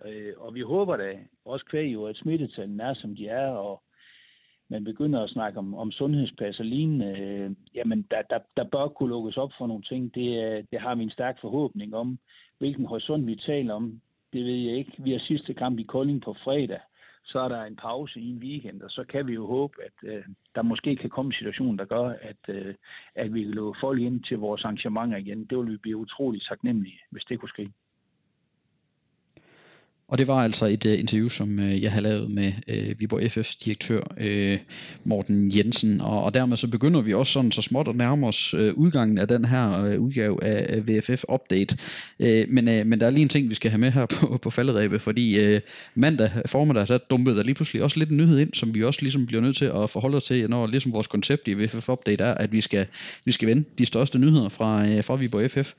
[0.05, 3.83] Øh, og vi håber da også kvæg jo, at smittetallene er, som de er, og
[4.69, 8.87] man begynder at snakke om, om sundhedspas og lignende, øh, jamen der, der, der bør
[8.87, 10.15] kunne lukkes op for nogle ting.
[10.15, 12.19] Det, øh, det har vi en stærk forhåbning om.
[12.57, 14.01] Hvilken horisont vi taler om,
[14.33, 14.91] det ved jeg ikke.
[14.97, 16.79] Vi har sidste kamp i Kolding på fredag
[17.25, 20.09] så er der en pause i en weekend, og så kan vi jo håbe, at
[20.09, 20.23] øh,
[20.55, 22.75] der måske kan komme en situation, der gør, at, øh,
[23.15, 25.45] at vi kan lukke folk ind til vores arrangementer igen.
[25.45, 27.71] Det vil vi blive utrolig taknemmelige, hvis det kunne ske.
[30.13, 33.21] Og det var altså et uh, interview, som uh, jeg har lavet med uh, Viborg
[33.21, 34.59] FF's direktør uh,
[35.03, 36.01] Morten Jensen.
[36.01, 39.17] Og, og dermed så begynder vi også sådan så småt at nærme os uh, udgangen
[39.17, 41.77] af den her uh, udgave af uh, VFF Update.
[42.19, 44.37] Uh, men, uh, men der er lige en ting, vi skal have med her på,
[44.37, 45.61] på falderæbet, fordi uh,
[45.95, 49.01] mandag formiddag, der dumpede der lige pludselig også lidt en nyhed ind, som vi også
[49.01, 52.23] ligesom bliver nødt til at forholde os til, når ligesom vores koncept i VFF Update
[52.23, 52.85] er, at vi skal,
[53.25, 55.73] vi skal vende de største nyheder fra, uh, fra Viborg FF.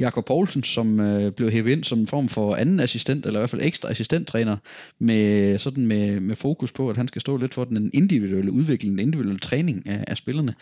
[0.00, 3.40] Jakob Poulsen, som øh, blev hævet ind som en form for anden assistent, eller i
[3.40, 4.56] hvert fald ekstra assistenttræner,
[4.98, 8.98] med, sådan med, med fokus på, at han skal stå lidt for den individuelle udvikling,
[8.98, 10.54] den individuelle træning af, af spillerne.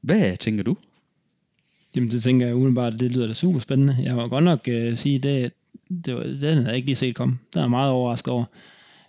[0.00, 0.76] Hvad tænker du?
[1.96, 3.96] Jamen det tænker jeg umiddelbart, det lyder da super spændende.
[4.02, 5.52] Jeg må godt nok øh, sige, det,
[6.04, 7.38] det var, den havde jeg ikke lige set komme.
[7.54, 8.44] Der er meget overrasket over.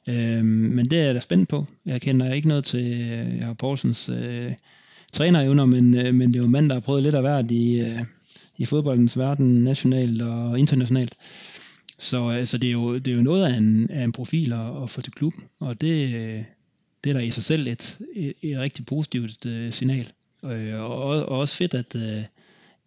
[0.10, 1.66] Øh, men det er jeg da spændt på.
[1.86, 4.52] Jeg kender ikke noget til øh, Jakob Poulsens øh,
[5.12, 7.80] trænerevner, men, øh, men det er jo mand, der har prøvet lidt af hvert i,
[7.82, 8.00] øh,
[8.58, 11.16] i fodboldens verden, nationalt og internationalt.
[12.00, 14.54] Så, øh, så det, er jo, det er jo noget af en, af en profil
[14.54, 16.44] at, at få til klubben, og det, øh,
[17.04, 20.12] det er da i sig selv et, et, et rigtig positivt øh, signal.
[20.46, 22.24] Øh, og, og også fedt, at, øh,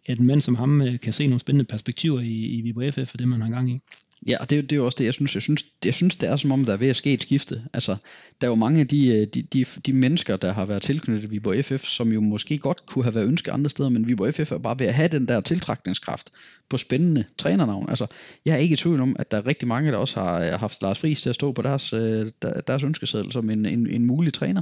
[0.05, 3.09] at en mand som ham øh, kan se nogle spændende perspektiver i, i Viborg FF
[3.09, 3.79] for det, man har gang i.
[4.27, 5.35] Ja, og det, det er jo også det, jeg synes.
[5.35, 7.63] Jeg synes, jeg synes, det er som om, der er ved at ske et skifte.
[7.73, 7.95] Altså,
[8.41, 11.31] der er jo mange af de, øh, de, de, de mennesker, der har været tilknyttet
[11.31, 14.51] Viborg FF, som jo måske godt kunne have været ønsket andre steder, men Viborg FF
[14.51, 16.29] er bare ved at have den der tiltrækningskraft
[16.69, 17.89] på spændende trænernavn.
[17.89, 18.07] Altså,
[18.45, 20.59] jeg er ikke i tvivl om, at der er rigtig mange, der også har øh,
[20.59, 22.31] haft Lars Friis til at stå på deres, øh,
[22.67, 24.61] deres ønskeseddel som en, en, en mulig træner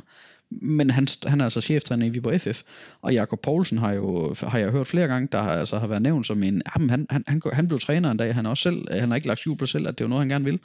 [0.51, 2.61] men han, han er altså cheftræner i Viborg FF,
[3.01, 6.01] og Jakob Poulsen har jo har jeg hørt flere gange, der har, altså, har været
[6.01, 8.99] nævnt som en, jamen, han, han, han, han blev træner en dag, han, også selv,
[8.99, 10.59] han har ikke lagt skjul på selv, at det er noget, han gerne vil,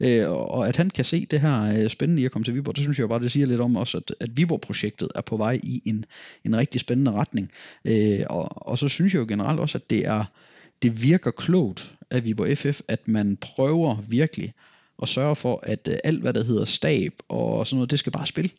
[0.00, 2.76] øh, og at han kan se det her øh, spændende i at komme til Viborg,
[2.76, 5.60] det synes jeg bare, det siger lidt om også, at, at Viborg-projektet er på vej
[5.62, 6.04] i en,
[6.44, 7.50] en rigtig spændende retning,
[7.84, 10.24] øh, og, og så synes jeg jo generelt også, at det er,
[10.82, 14.54] det virker klogt af Viborg FF, at man prøver virkelig
[15.02, 18.12] at sørge for, at øh, alt hvad der hedder stab og sådan noget, det skal
[18.12, 18.50] bare spille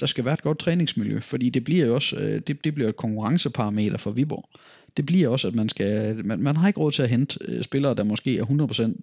[0.00, 2.88] der skal være et godt træningsmiljø, fordi det bliver jo også øh, det, det bliver
[2.88, 4.48] et konkurrenceparameter for Viborg.
[4.96, 7.62] Det bliver også, at man skal man, man har ikke råd til at hente øh,
[7.62, 8.44] spillere, der måske er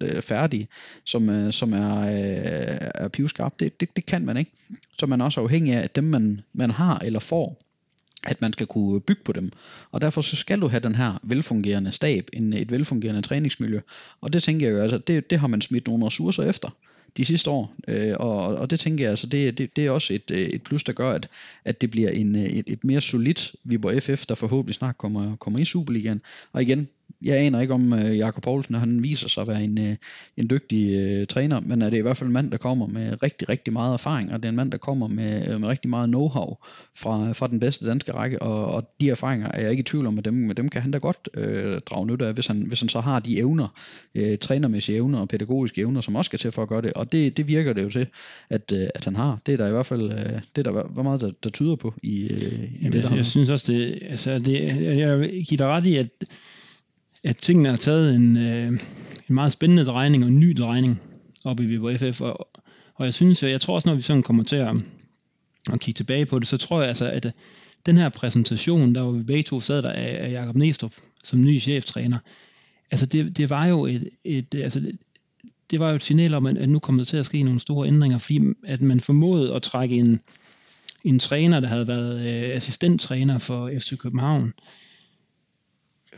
[0.00, 0.68] 100% øh, færdige,
[1.04, 3.54] som, øh, som er, øh, er pivskarpe.
[3.60, 4.50] Det, det, det kan man ikke.
[4.98, 7.60] Så man er også afhængig af, at dem man, man har eller får,
[8.26, 9.52] at man skal kunne bygge på dem.
[9.90, 13.80] Og derfor så skal du have den her velfungerende stab, en, et velfungerende træningsmiljø.
[14.20, 16.70] Og det tænker jeg jo, altså, det, det har man smidt nogle ressourcer efter
[17.16, 17.74] de sidste år.
[17.88, 20.62] Øh, og, og det tænker jeg, altså, det, det, det er også et, øh, et
[20.62, 21.28] plus, der gør, at,
[21.64, 25.36] at det bliver en, øh, et, et mere solidt Viborg FF, der forhåbentlig snart kommer,
[25.36, 26.20] kommer i Superligaen.
[26.52, 26.88] Og igen,
[27.24, 29.94] jeg aner ikke om uh, Jakob Poulsen, han viser sig at være en, uh,
[30.36, 33.22] en dygtig uh, træner, men er det i hvert fald en mand, der kommer med
[33.22, 36.08] rigtig, rigtig meget erfaring, og det er en mand, der kommer med, med rigtig meget
[36.08, 36.54] know-how
[36.96, 40.06] fra, fra den bedste danske række, og, og de erfaringer er jeg ikke i tvivl
[40.06, 42.64] om, at dem, med dem kan han da godt uh, drage nytte af, hvis han,
[42.66, 43.68] hvis han så har de evner,
[44.14, 47.12] uh, trænermæssige evner og pædagogiske evner, som også skal til for at gøre det, og
[47.12, 48.06] det, det virker det jo til,
[48.50, 49.38] at, uh, at han har.
[49.46, 51.76] Det er der i hvert fald, uh, det er der hvor meget, der, der tyder
[51.76, 55.30] på i, uh, i Jamen, det, der Jeg, jeg synes også, det, altså, det, jeg
[55.48, 56.08] giver dig ret i, at
[57.24, 58.68] at tingene har taget en, øh,
[59.28, 61.00] en meget spændende drejning og en ny drejning
[61.44, 62.48] op i Viborg FF, og,
[62.94, 64.76] og jeg synes, jeg tror også, når vi sådan kommer til at,
[65.72, 67.32] at kigge tilbage på det, så tror jeg altså, at øh,
[67.86, 70.92] den her præsentation, der var vi begge to sad der af, af Jakob Næstrup
[71.24, 72.18] som ny cheftræner,
[72.90, 74.98] altså det, det var jo et, et altså det,
[75.70, 77.88] det var jo et signal om, at nu kommer der til at ske nogle store
[77.88, 80.20] ændringer, fordi at man formåede at trække en,
[81.04, 84.52] en træner, der havde været øh, assistenttræner for FC København,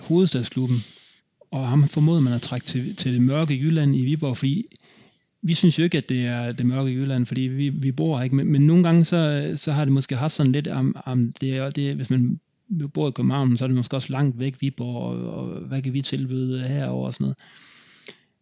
[0.01, 0.77] hovedstadsklubben,
[1.51, 4.65] og ham formoder man at trække til, til det mørke Jylland i Viborg, fordi
[5.43, 8.25] vi synes jo ikke, at det er det mørke Jylland, fordi vi, vi bor her
[8.25, 11.33] ikke, men, men nogle gange så, så har det måske haft sådan lidt, om, om
[11.41, 12.41] det er, det, hvis man
[12.95, 15.93] bor i København, så er det måske også langt væk Viborg, og, og hvad kan
[15.93, 17.37] vi tilbyde herover og sådan noget.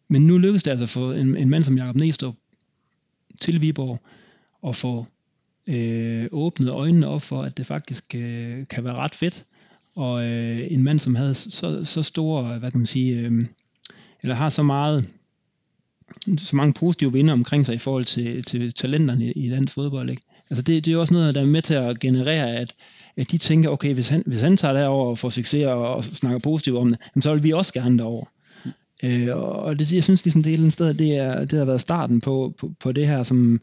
[0.09, 2.35] Men nu lykkedes det altså for en, en mand som Jakob Næstrup
[3.41, 4.01] til Viborg,
[4.63, 5.07] og få
[5.69, 9.45] øh, åbnet øjnene op for, at det faktisk øh, kan være ret fedt
[9.97, 13.47] og øh, en mand, som havde så, så store, hvad kan man sige, øh,
[14.23, 15.05] eller har så meget,
[16.39, 20.11] så mange positive vinder omkring sig i forhold til, til talenterne i, i dansk fodbold.
[20.11, 20.23] Ikke?
[20.51, 22.73] Altså det, det er også noget, der er med til at generere, at,
[23.17, 26.05] at de tænker, okay, hvis han, hvis han tager derover og får succes og, og
[26.05, 28.25] snakker positivt om det, så vil vi også gerne derover.
[28.65, 28.71] Mm.
[29.03, 31.81] Øh, og det, jeg synes ligesom, det er et sted, det, er, det har været
[31.81, 33.61] starten på, på, på det her, som,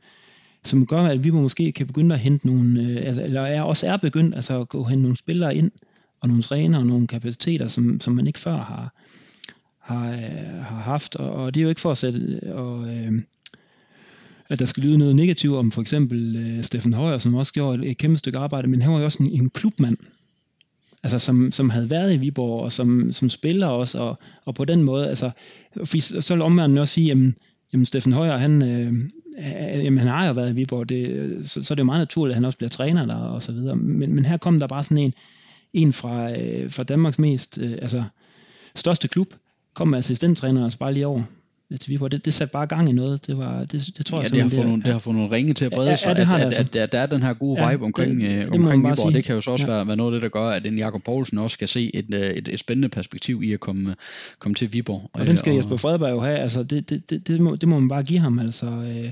[0.64, 3.88] som gør, at vi måske kan begynde at hente nogle, øh, altså, eller er, også
[3.88, 5.72] er begyndt altså, at gå hente nogle spillere ind,
[6.22, 8.94] og nogle træner og nogle kapaciteter, som, som man ikke før har,
[9.80, 11.16] har, øh, har haft.
[11.16, 13.22] Og, og det er jo ikke for at sætte, og, øh,
[14.50, 17.84] at der skal lyde noget negativt om for eksempel øh, Steffen Højer, som også gjorde
[17.86, 19.98] et, et kæmpe stykke arbejde, men han var jo også en, en klubmand,
[21.04, 24.66] altså som, som havde været i Viborg, og som, som spiller også, og, og på
[24.66, 25.32] den måde, altså,
[26.20, 27.36] så vil omverdenen også sige, jamen,
[27.74, 28.94] jamen Steffen Højer, han, øh,
[29.86, 32.34] jamen, han har jo været i Viborg, det, så, så er det jo meget naturligt,
[32.34, 34.84] at han også bliver træner der, og så videre, men, men her kom der bare
[34.84, 35.14] sådan en,
[35.74, 38.04] en fra, øh, fra Danmarks mest, øh, altså
[38.76, 39.34] største klub,
[39.74, 41.22] kom med assistenttræner og bare lige over
[41.78, 42.12] til Viborg.
[42.12, 43.28] Det, det satte bare gang i noget.
[43.28, 45.32] Det, var, det, det tror ja, jeg det har, fået nogle, det har fået nogle
[45.32, 46.62] ringe til at brede ja, sig, ja, det har at, det altså.
[46.62, 48.84] at, at, at, der er den her gode vibe ja, omkring, det, øh, det omkring
[48.84, 48.98] Viborg.
[48.98, 49.14] Sige.
[49.14, 49.74] Det kan jo så også ja.
[49.74, 52.14] være, være noget af det, der gør, at en Jakob Poulsen også kan se et,
[52.14, 53.96] øh, et, et spændende perspektiv i at komme,
[54.40, 55.10] komme til Viborg.
[55.14, 56.40] Og den skal og, Jesper Fredberg jo have.
[56.40, 58.40] Altså, det, det, det, det, må, det må man bare give ham.
[58.40, 59.10] Altså, øh,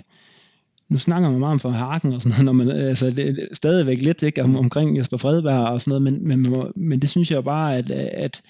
[0.90, 3.56] nu snakker man meget om for Harken og sådan noget, når man, altså det, er
[3.56, 7.32] stadigvæk lidt ikke, om, omkring Jesper Fredberg og sådan noget, men, men, men det synes
[7.32, 8.42] jeg bare, at, at,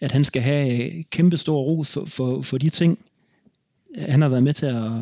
[0.00, 2.98] at han skal have kæmpe stor ros for, for, for de ting,
[3.98, 4.92] han har været med til at,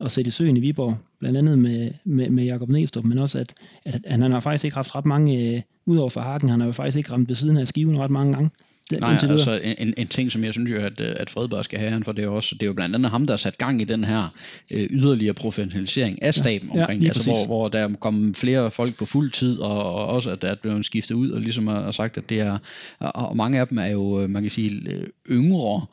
[0.00, 3.38] at sætte i søen i Viborg, blandt andet med, med, med Jakob Næstrup, men også
[3.38, 3.54] at,
[3.84, 6.66] at, at han har faktisk ikke haft ret mange, øh, udover for Harken, han har
[6.66, 8.50] jo faktisk ikke ramt ved siden af skiven ret mange gange.
[8.90, 12.04] Det, Nej, altså en, en ting, som jeg synes jo, at, at Fredberg skal have,
[12.04, 13.84] for det er, også, det er jo blandt andet ham, der har sat gang i
[13.84, 14.34] den her
[14.74, 18.70] øh, yderligere professionalisering af staben ja, omkring ja, altså, hvor, hvor der er kommet flere
[18.70, 21.66] folk på fuld tid, og, og også at der er blevet skiftet ud, og ligesom
[21.66, 22.58] har sagt, at det er,
[22.98, 24.82] og mange af dem er jo, man kan sige,
[25.30, 25.86] yngre,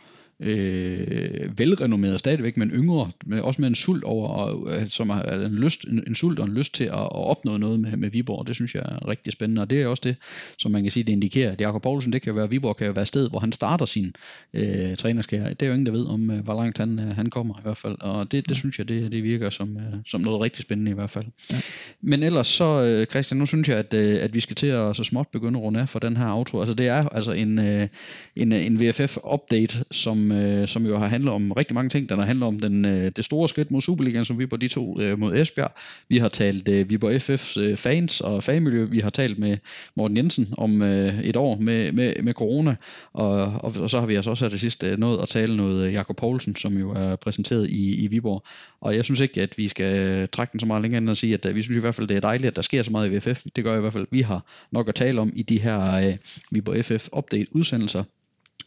[0.43, 5.23] øh, velrenommeret stadigvæk, men yngre, med, også med en sult over, og, øh, som har
[5.23, 8.09] en, lyst, en, en sult og en lyst til at, at opnå noget med, med
[8.09, 8.47] Viborg.
[8.47, 10.15] Det synes jeg er rigtig spændende, og det er også det,
[10.57, 12.93] som man kan sige, det indikerer, at Jakob Poulsen, det kan være, Viborg kan jo
[12.93, 14.15] være sted, hvor han starter sin
[14.53, 15.49] øh, trænerskære.
[15.49, 17.61] Det er jo ingen, der ved om, øh, hvor langt han, øh, han kommer i
[17.61, 20.63] hvert fald, og det, det synes jeg, det, det virker som, øh, som noget rigtig
[20.63, 21.25] spændende i hvert fald.
[21.51, 21.61] Ja.
[22.01, 24.95] Men ellers så, øh, Christian, nu synes jeg, at, øh, at vi skal til at
[24.95, 26.59] så småt begynde at runde af for den her auto.
[26.59, 27.87] Altså det er altså en, øh,
[28.35, 32.09] en, en VFF-update, som, øh, som jo har handlet om rigtig mange ting.
[32.09, 34.67] Den har handlet om den, øh, det store skridt mod Superligaen, som vi på de
[34.67, 35.71] to øh, mod Esbjerg.
[36.09, 38.85] Vi har talt øh, Viborg FF's øh, fans og fagmiljø.
[38.85, 39.57] Vi har talt med
[39.95, 42.75] Morten Jensen om øh, et år med, med, med corona.
[43.13, 45.57] Og, og, og så har vi altså også her det sidste øh, nået at tale
[45.57, 48.43] noget øh, Jakob Poulsen, som jo er præsenteret i, i Viborg.
[48.81, 51.17] Og jeg synes ikke, at vi skal øh, trække den så meget længere end at
[51.17, 52.91] sige, at øh, vi synes i hvert fald, det er dejligt, at der sker så
[52.91, 53.43] meget i VFF.
[53.55, 55.93] Det gør i hvert fald, at vi har nok at tale om i de her
[55.93, 56.17] øh,
[56.51, 58.03] Viborg FF update udsendelser.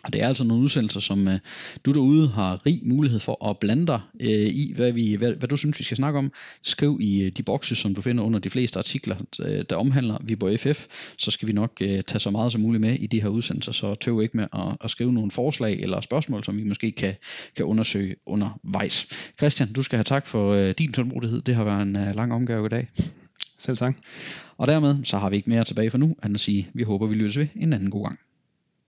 [0.07, 1.39] Og det er altså nogle udsendelser, som øh,
[1.85, 5.49] du derude har rig mulighed for at blande dig øh, i, hvad, vi, hvad, hvad
[5.49, 6.33] du synes, vi skal snakke om.
[6.63, 10.19] Skriv i øh, de bokse, som du finder under de fleste artikler, øh, der omhandler
[10.21, 10.87] Viborg FF,
[11.19, 13.73] så skal vi nok øh, tage så meget som muligt med i de her udsendelser,
[13.73, 17.15] så tøv ikke med at, at skrive nogle forslag eller spørgsmål, som vi måske kan,
[17.57, 19.07] kan undersøge undervejs.
[19.39, 21.43] Christian, du skal have tak for øh, din tålmodighed.
[21.43, 22.89] Det har været en øh, lang omgave i dag.
[23.59, 23.97] Selv tak.
[24.57, 27.07] Og dermed så har vi ikke mere tilbage for nu, end at sige, vi håber,
[27.07, 28.19] vi lyttes ved en anden god gang.